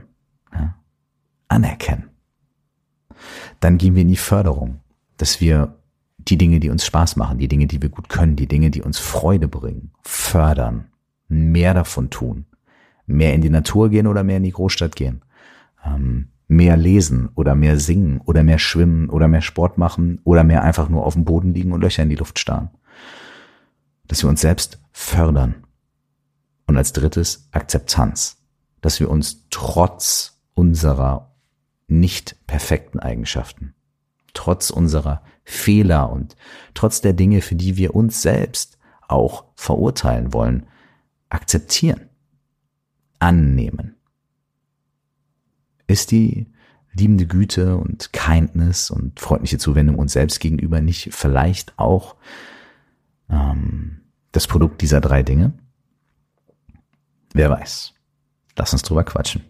ja, 0.52 0.76
anerkennen. 1.48 2.08
Dann 3.58 3.76
gehen 3.76 3.94
wir 3.94 4.02
in 4.02 4.08
die 4.08 4.16
Förderung, 4.16 4.80
dass 5.18 5.40
wir 5.40 5.76
die 6.18 6.38
Dinge, 6.38 6.60
die 6.60 6.70
uns 6.70 6.84
Spaß 6.84 7.16
machen, 7.16 7.38
die 7.38 7.48
Dinge, 7.48 7.66
die 7.66 7.82
wir 7.82 7.88
gut 7.88 8.08
können, 8.08 8.36
die 8.36 8.46
Dinge, 8.46 8.70
die 8.70 8.82
uns 8.82 8.98
Freude 8.98 9.48
bringen, 9.48 9.90
fördern, 10.02 10.86
mehr 11.28 11.74
davon 11.74 12.10
tun, 12.10 12.46
mehr 13.06 13.34
in 13.34 13.40
die 13.40 13.50
Natur 13.50 13.90
gehen 13.90 14.06
oder 14.06 14.22
mehr 14.22 14.36
in 14.36 14.44
die 14.44 14.52
Großstadt 14.52 14.96
gehen, 14.96 15.22
ähm, 15.84 16.28
mehr 16.46 16.76
lesen 16.76 17.28
oder 17.34 17.54
mehr 17.54 17.78
singen 17.78 18.20
oder 18.20 18.42
mehr 18.42 18.58
schwimmen 18.58 19.08
oder 19.08 19.28
mehr 19.28 19.42
Sport 19.42 19.78
machen 19.78 20.20
oder 20.24 20.44
mehr 20.44 20.62
einfach 20.62 20.88
nur 20.88 21.04
auf 21.04 21.14
dem 21.14 21.24
Boden 21.24 21.54
liegen 21.54 21.72
und 21.72 21.80
Löcher 21.80 22.02
in 22.02 22.10
die 22.10 22.16
Luft 22.16 22.38
starren. 22.38 22.70
Dass 24.10 24.24
wir 24.24 24.28
uns 24.28 24.40
selbst 24.40 24.80
fördern. 24.90 25.64
Und 26.66 26.76
als 26.76 26.92
drittes 26.92 27.46
Akzeptanz, 27.52 28.38
dass 28.80 28.98
wir 28.98 29.08
uns 29.08 29.46
trotz 29.50 30.40
unserer 30.54 31.36
nicht 31.86 32.34
perfekten 32.48 32.98
Eigenschaften, 32.98 33.72
trotz 34.34 34.70
unserer 34.70 35.22
Fehler 35.44 36.10
und 36.10 36.34
trotz 36.74 37.00
der 37.00 37.12
Dinge, 37.12 37.40
für 37.40 37.54
die 37.54 37.76
wir 37.76 37.94
uns 37.94 38.20
selbst 38.20 38.78
auch 39.06 39.44
verurteilen 39.54 40.32
wollen, 40.32 40.66
akzeptieren, 41.28 42.08
annehmen. 43.20 43.94
Ist 45.86 46.10
die 46.10 46.48
liebende 46.94 47.28
Güte 47.28 47.76
und 47.76 48.12
Kindness 48.12 48.90
und 48.90 49.20
freundliche 49.20 49.58
Zuwendung 49.58 50.00
uns 50.00 50.14
selbst 50.14 50.40
gegenüber 50.40 50.80
nicht 50.80 51.14
vielleicht 51.14 51.78
auch 51.78 52.16
ähm, 53.30 54.00
das 54.32 54.46
Produkt 54.46 54.80
dieser 54.82 55.00
drei 55.00 55.22
Dinge? 55.22 55.52
Wer 57.32 57.50
weiß. 57.50 57.94
Lass 58.56 58.72
uns 58.72 58.82
drüber 58.82 59.04
quatschen. 59.04 59.44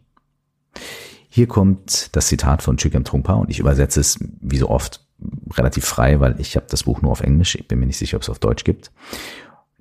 Hier 1.29 1.47
kommt 1.47 2.15
das 2.15 2.27
Zitat 2.27 2.63
von 2.63 2.77
Chögyam 2.77 3.05
Trungpa 3.05 3.35
und 3.35 3.51
ich 3.51 3.59
übersetze 3.59 4.01
es 4.01 4.19
wie 4.41 4.59
so 4.59 4.69
oft 4.69 5.07
relativ 5.53 5.85
frei, 5.85 6.21
weil 6.21 6.41
ich 6.41 6.57
habe 6.57 6.67
das 6.69 6.85
Buch 6.85 7.03
nur 7.03 7.13
auf 7.13 7.21
Englisch. 7.21 7.55
Ich 7.55 7.69
bin 7.69 7.79
mir 7.79 7.87
nicht 7.87 7.99
sicher, 7.99 8.17
ob 8.17 8.23
es 8.23 8.29
auf 8.29 8.39
Deutsch 8.39 8.65
gibt. 8.65 8.91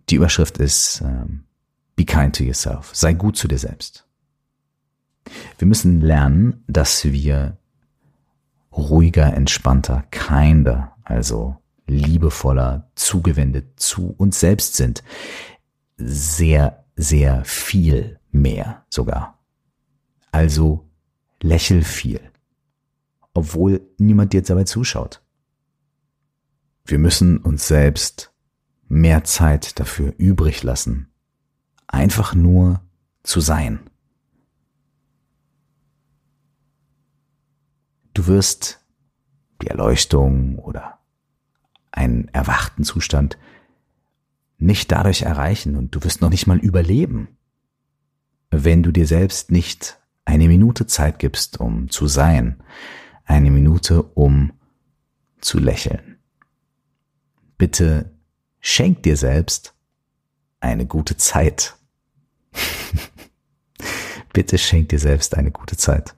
Die 0.09 0.15
Überschrift 0.15 0.57
ist 0.57 1.01
ähm, 1.01 1.43
Be 1.95 2.05
kind 2.05 2.35
to 2.35 2.43
yourself. 2.43 2.91
Sei 2.93 3.13
gut 3.13 3.35
zu 3.35 3.47
dir 3.47 3.57
selbst. 3.57 4.05
Wir 5.57 5.67
müssen 5.67 6.01
lernen, 6.01 6.63
dass 6.67 7.03
wir 7.05 7.57
ruhiger, 8.71 9.33
entspannter, 9.33 10.05
kinder, 10.11 10.95
also 11.03 11.57
liebevoller, 11.89 12.89
zugewendet 12.95 13.79
zu 13.79 14.13
uns 14.17 14.39
selbst 14.39 14.75
sind. 14.75 15.03
Sehr, 15.97 16.85
sehr 16.95 17.43
viel 17.45 18.19
mehr 18.31 18.85
sogar. 18.89 19.39
Also 20.31 20.89
lächel 21.41 21.83
viel, 21.83 22.21
obwohl 23.33 23.81
niemand 23.97 24.33
dir 24.33 24.41
dabei 24.41 24.63
zuschaut. 24.63 25.21
Wir 26.85 26.99
müssen 26.99 27.37
uns 27.37 27.67
selbst 27.67 28.33
mehr 28.87 29.23
Zeit 29.23 29.79
dafür 29.79 30.13
übrig 30.17 30.63
lassen, 30.63 31.11
einfach 31.87 32.33
nur 32.33 32.81
zu 33.23 33.41
sein. 33.41 33.89
Du 38.13 38.27
wirst 38.27 38.83
die 39.61 39.67
Erleuchtung 39.67 40.57
oder 40.59 40.98
einen 41.91 42.27
erwachten 42.29 42.83
Zustand 42.83 43.37
nicht 44.57 44.91
dadurch 44.91 45.21
erreichen 45.21 45.75
und 45.75 45.95
du 45.95 46.03
wirst 46.03 46.21
noch 46.21 46.29
nicht 46.29 46.47
mal 46.47 46.59
überleben, 46.59 47.29
wenn 48.51 48.83
du 48.83 48.91
dir 48.91 49.07
selbst 49.07 49.51
nicht 49.51 49.99
eine 50.25 50.47
Minute 50.47 50.85
Zeit 50.85 51.19
gibst, 51.19 51.59
um 51.59 51.89
zu 51.89 52.07
sein, 52.07 52.61
eine 53.25 53.51
Minute, 53.51 54.03
um 54.03 54.51
zu 55.39 55.59
lächeln. 55.59 56.17
Bitte 57.57 58.11
schenk 58.59 59.03
dir 59.03 59.17
selbst 59.17 59.73
eine 60.59 60.85
gute 60.85 61.17
Zeit. 61.17 61.75
Bitte 64.33 64.57
schenk 64.57 64.89
dir 64.89 64.99
selbst 64.99 65.35
eine 65.35 65.51
gute 65.51 65.77
Zeit. 65.77 66.15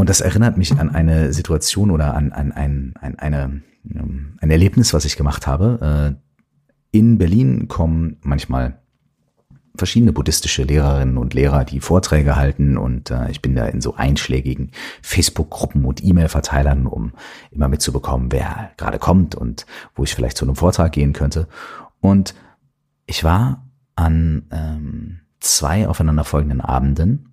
Und 0.00 0.08
das 0.08 0.22
erinnert 0.22 0.56
mich 0.56 0.72
an 0.78 0.88
eine 0.94 1.34
Situation 1.34 1.90
oder 1.90 2.14
an, 2.14 2.32
an 2.32 2.52
ein, 2.52 2.94
ein, 2.98 3.18
eine, 3.18 3.60
ähm, 3.84 4.38
ein 4.40 4.50
Erlebnis, 4.50 4.94
was 4.94 5.04
ich 5.04 5.18
gemacht 5.18 5.46
habe. 5.46 6.16
Äh, 6.16 6.96
in 6.96 7.18
Berlin 7.18 7.68
kommen 7.68 8.16
manchmal 8.22 8.80
verschiedene 9.76 10.14
buddhistische 10.14 10.62
Lehrerinnen 10.62 11.18
und 11.18 11.34
Lehrer, 11.34 11.66
die 11.66 11.80
Vorträge 11.80 12.36
halten 12.36 12.78
und 12.78 13.10
äh, 13.10 13.30
ich 13.30 13.42
bin 13.42 13.54
da 13.54 13.66
in 13.66 13.82
so 13.82 13.94
einschlägigen 13.94 14.70
Facebook-Gruppen 15.02 15.84
und 15.84 16.02
E-Mail-Verteilern, 16.02 16.86
um 16.86 17.12
immer 17.50 17.68
mitzubekommen, 17.68 18.32
wer 18.32 18.70
gerade 18.78 18.98
kommt 18.98 19.34
und 19.34 19.66
wo 19.94 20.04
ich 20.04 20.14
vielleicht 20.14 20.38
zu 20.38 20.46
einem 20.46 20.56
Vortrag 20.56 20.92
gehen 20.92 21.12
könnte. 21.12 21.46
Und 22.00 22.34
ich 23.04 23.22
war 23.22 23.68
an 23.96 24.46
ähm, 24.50 25.20
zwei 25.40 25.86
aufeinanderfolgenden 25.88 26.62
Abenden 26.62 27.29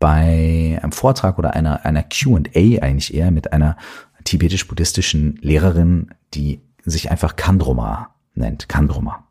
bei 0.00 0.80
einem 0.82 0.92
Vortrag 0.92 1.38
oder 1.38 1.54
einer, 1.54 1.84
einer 1.84 2.02
Q&A 2.02 2.82
eigentlich 2.82 3.14
eher 3.14 3.30
mit 3.30 3.52
einer 3.52 3.76
tibetisch-buddhistischen 4.24 5.38
Lehrerin, 5.42 6.08
die 6.34 6.60
sich 6.84 7.10
einfach 7.10 7.36
Kandroma 7.36 8.14
nennt. 8.34 8.68
Kandroma. 8.68 9.24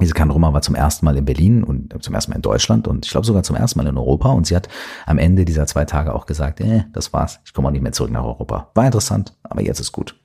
Diese 0.00 0.12
Kandroma 0.12 0.52
war 0.52 0.60
zum 0.60 0.74
ersten 0.74 1.06
Mal 1.06 1.16
in 1.16 1.24
Berlin 1.24 1.62
und 1.62 2.02
zum 2.02 2.14
ersten 2.14 2.32
Mal 2.32 2.36
in 2.36 2.42
Deutschland 2.42 2.88
und 2.88 3.06
ich 3.06 3.12
glaube 3.12 3.26
sogar 3.26 3.44
zum 3.44 3.54
ersten 3.54 3.78
Mal 3.78 3.86
in 3.86 3.96
Europa. 3.96 4.30
Und 4.30 4.48
sie 4.48 4.56
hat 4.56 4.68
am 5.06 5.18
Ende 5.18 5.44
dieser 5.44 5.66
zwei 5.66 5.84
Tage 5.84 6.12
auch 6.12 6.26
gesagt, 6.26 6.60
eh, 6.60 6.84
das 6.92 7.12
war's, 7.12 7.40
ich 7.44 7.54
komme 7.54 7.68
auch 7.68 7.72
nicht 7.72 7.82
mehr 7.82 7.92
zurück 7.92 8.10
nach 8.10 8.24
Europa. 8.24 8.70
War 8.74 8.86
interessant, 8.86 9.36
aber 9.44 9.62
jetzt 9.62 9.78
ist 9.78 9.92
gut. 9.92 10.16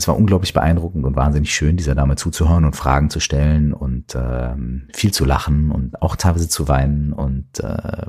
Es 0.00 0.08
war 0.08 0.16
unglaublich 0.16 0.54
beeindruckend 0.54 1.04
und 1.04 1.14
wahnsinnig 1.14 1.54
schön, 1.54 1.76
dieser 1.76 1.94
Dame 1.94 2.16
zuzuhören 2.16 2.64
und 2.64 2.74
Fragen 2.74 3.10
zu 3.10 3.20
stellen 3.20 3.74
und 3.74 4.16
ähm, 4.16 4.88
viel 4.94 5.12
zu 5.12 5.26
lachen 5.26 5.70
und 5.70 6.00
auch 6.00 6.16
teilweise 6.16 6.48
zu 6.48 6.68
weinen 6.68 7.12
und 7.12 7.60
äh, 7.60 8.06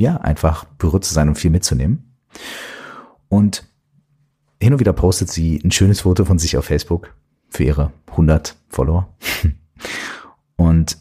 ja, 0.00 0.16
einfach 0.16 0.64
berührt 0.64 1.04
zu 1.04 1.14
sein 1.14 1.28
und 1.28 1.36
viel 1.38 1.52
mitzunehmen. 1.52 2.16
Und 3.28 3.68
hin 4.60 4.72
und 4.72 4.80
wieder 4.80 4.92
postet 4.92 5.30
sie 5.30 5.60
ein 5.62 5.70
schönes 5.70 6.00
Foto 6.00 6.24
von 6.24 6.40
sich 6.40 6.56
auf 6.56 6.64
Facebook 6.64 7.14
für 7.50 7.62
ihre 7.62 7.92
100 8.08 8.56
Follower. 8.68 9.08
Und 10.56 10.98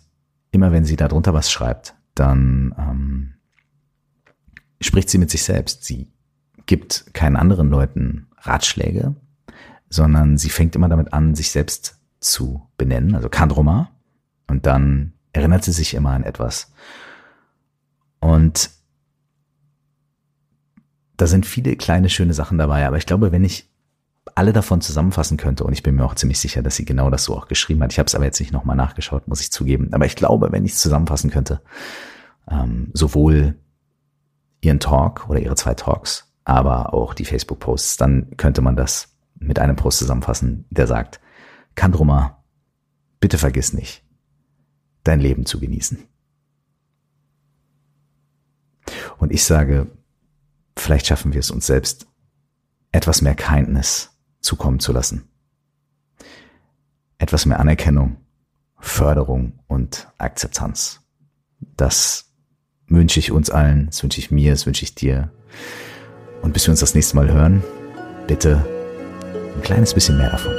immer 0.51 0.71
wenn 0.71 0.85
sie 0.85 0.97
darunter 0.97 1.33
was 1.33 1.51
schreibt, 1.51 1.95
dann 2.13 2.75
ähm, 2.77 3.33
spricht 4.81 5.09
sie 5.09 5.17
mit 5.17 5.31
sich 5.31 5.41
selbst. 5.41 5.83
Sie 5.83 6.11
gibt 6.67 7.11
keinen 7.15 7.37
anderen 7.37 7.69
Leuten 7.69 8.27
Ratschläge, 8.37 9.15
sondern 9.89 10.37
sie 10.37 10.49
fängt 10.49 10.75
immer 10.75 10.89
damit 10.89 11.13
an, 11.13 11.35
sich 11.35 11.51
selbst 11.51 11.99
zu 12.19 12.67
benennen, 12.77 13.15
also 13.15 13.29
Kandroma. 13.29 13.91
Und 14.47 14.65
dann 14.65 15.13
erinnert 15.33 15.63
sie 15.63 15.71
sich 15.71 15.93
immer 15.93 16.11
an 16.11 16.23
etwas. 16.23 16.71
Und 18.19 18.69
da 21.17 21.27
sind 21.27 21.45
viele 21.45 21.75
kleine, 21.75 22.09
schöne 22.09 22.33
Sachen 22.33 22.57
dabei. 22.57 22.85
Aber 22.87 22.97
ich 22.97 23.05
glaube, 23.05 23.31
wenn 23.31 23.43
ich 23.43 23.69
alle 24.37 24.53
davon 24.53 24.81
zusammenfassen 24.81 25.37
könnte. 25.37 25.63
Und 25.63 25.73
ich 25.73 25.81
bin 25.81 25.95
mir 25.95 26.05
auch 26.05 26.13
ziemlich 26.13 26.39
sicher, 26.39 26.61
dass 26.61 26.75
sie 26.75 26.85
genau 26.85 27.09
das 27.09 27.23
so 27.23 27.35
auch 27.35 27.47
geschrieben 27.47 27.81
hat. 27.81 27.91
Ich 27.91 27.97
habe 27.97 28.05
es 28.05 28.13
aber 28.13 28.25
jetzt 28.25 28.39
nicht 28.39 28.53
nochmal 28.53 28.75
nachgeschaut, 28.75 29.27
muss 29.27 29.41
ich 29.41 29.51
zugeben. 29.51 29.89
Aber 29.93 30.05
ich 30.05 30.15
glaube, 30.15 30.51
wenn 30.51 30.63
ich 30.63 30.73
es 30.73 30.79
zusammenfassen 30.79 31.31
könnte, 31.31 31.61
ähm, 32.49 32.91
sowohl 32.93 33.55
ihren 34.61 34.79
Talk 34.79 35.27
oder 35.27 35.39
ihre 35.39 35.55
zwei 35.55 35.73
Talks, 35.73 36.31
aber 36.45 36.93
auch 36.93 37.15
die 37.15 37.25
Facebook-Posts, 37.25 37.97
dann 37.97 38.37
könnte 38.37 38.61
man 38.61 38.75
das 38.75 39.16
mit 39.39 39.59
einem 39.59 39.75
Post 39.75 39.99
zusammenfassen, 39.99 40.65
der 40.69 40.87
sagt, 40.87 41.19
Kandroma, 41.75 42.43
bitte 43.19 43.37
vergiss 43.37 43.73
nicht, 43.73 44.03
dein 45.03 45.19
Leben 45.19 45.45
zu 45.45 45.59
genießen. 45.59 45.99
Und 49.17 49.31
ich 49.31 49.43
sage, 49.43 49.87
vielleicht 50.77 51.07
schaffen 51.07 51.33
wir 51.33 51.39
es 51.39 51.51
uns 51.51 51.67
selbst, 51.67 52.07
etwas 52.91 53.21
mehr 53.21 53.35
Kindness 53.35 54.17
zukommen 54.39 54.79
zu 54.79 54.91
lassen. 54.91 55.27
Etwas 57.17 57.45
mehr 57.45 57.59
Anerkennung, 57.59 58.17
Förderung 58.79 59.59
und 59.67 60.07
Akzeptanz. 60.17 61.01
Das 61.59 62.31
wünsche 62.87 63.19
ich 63.19 63.31
uns 63.31 63.49
allen, 63.49 63.87
das 63.87 64.03
wünsche 64.03 64.19
ich 64.19 64.31
mir, 64.31 64.51
das 64.51 64.65
wünsche 64.65 64.83
ich 64.83 64.95
dir. 64.95 65.31
Und 66.41 66.53
bis 66.53 66.67
wir 66.67 66.71
uns 66.71 66.79
das 66.79 66.95
nächste 66.95 67.15
Mal 67.15 67.31
hören, 67.31 67.63
bitte 68.27 68.76
ein 69.57 69.63
kleines 69.63 69.93
bisschen 69.93 70.17
mehr 70.17 70.29
davon. 70.29 70.53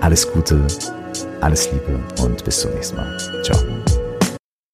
Alles 0.00 0.30
Gute, 0.30 0.60
alles 1.40 1.70
Liebe 1.72 1.98
und 2.22 2.44
bis 2.44 2.60
zum 2.60 2.72
nächsten 2.72 2.96
Mal. 2.96 3.18
Ciao. 3.42 3.58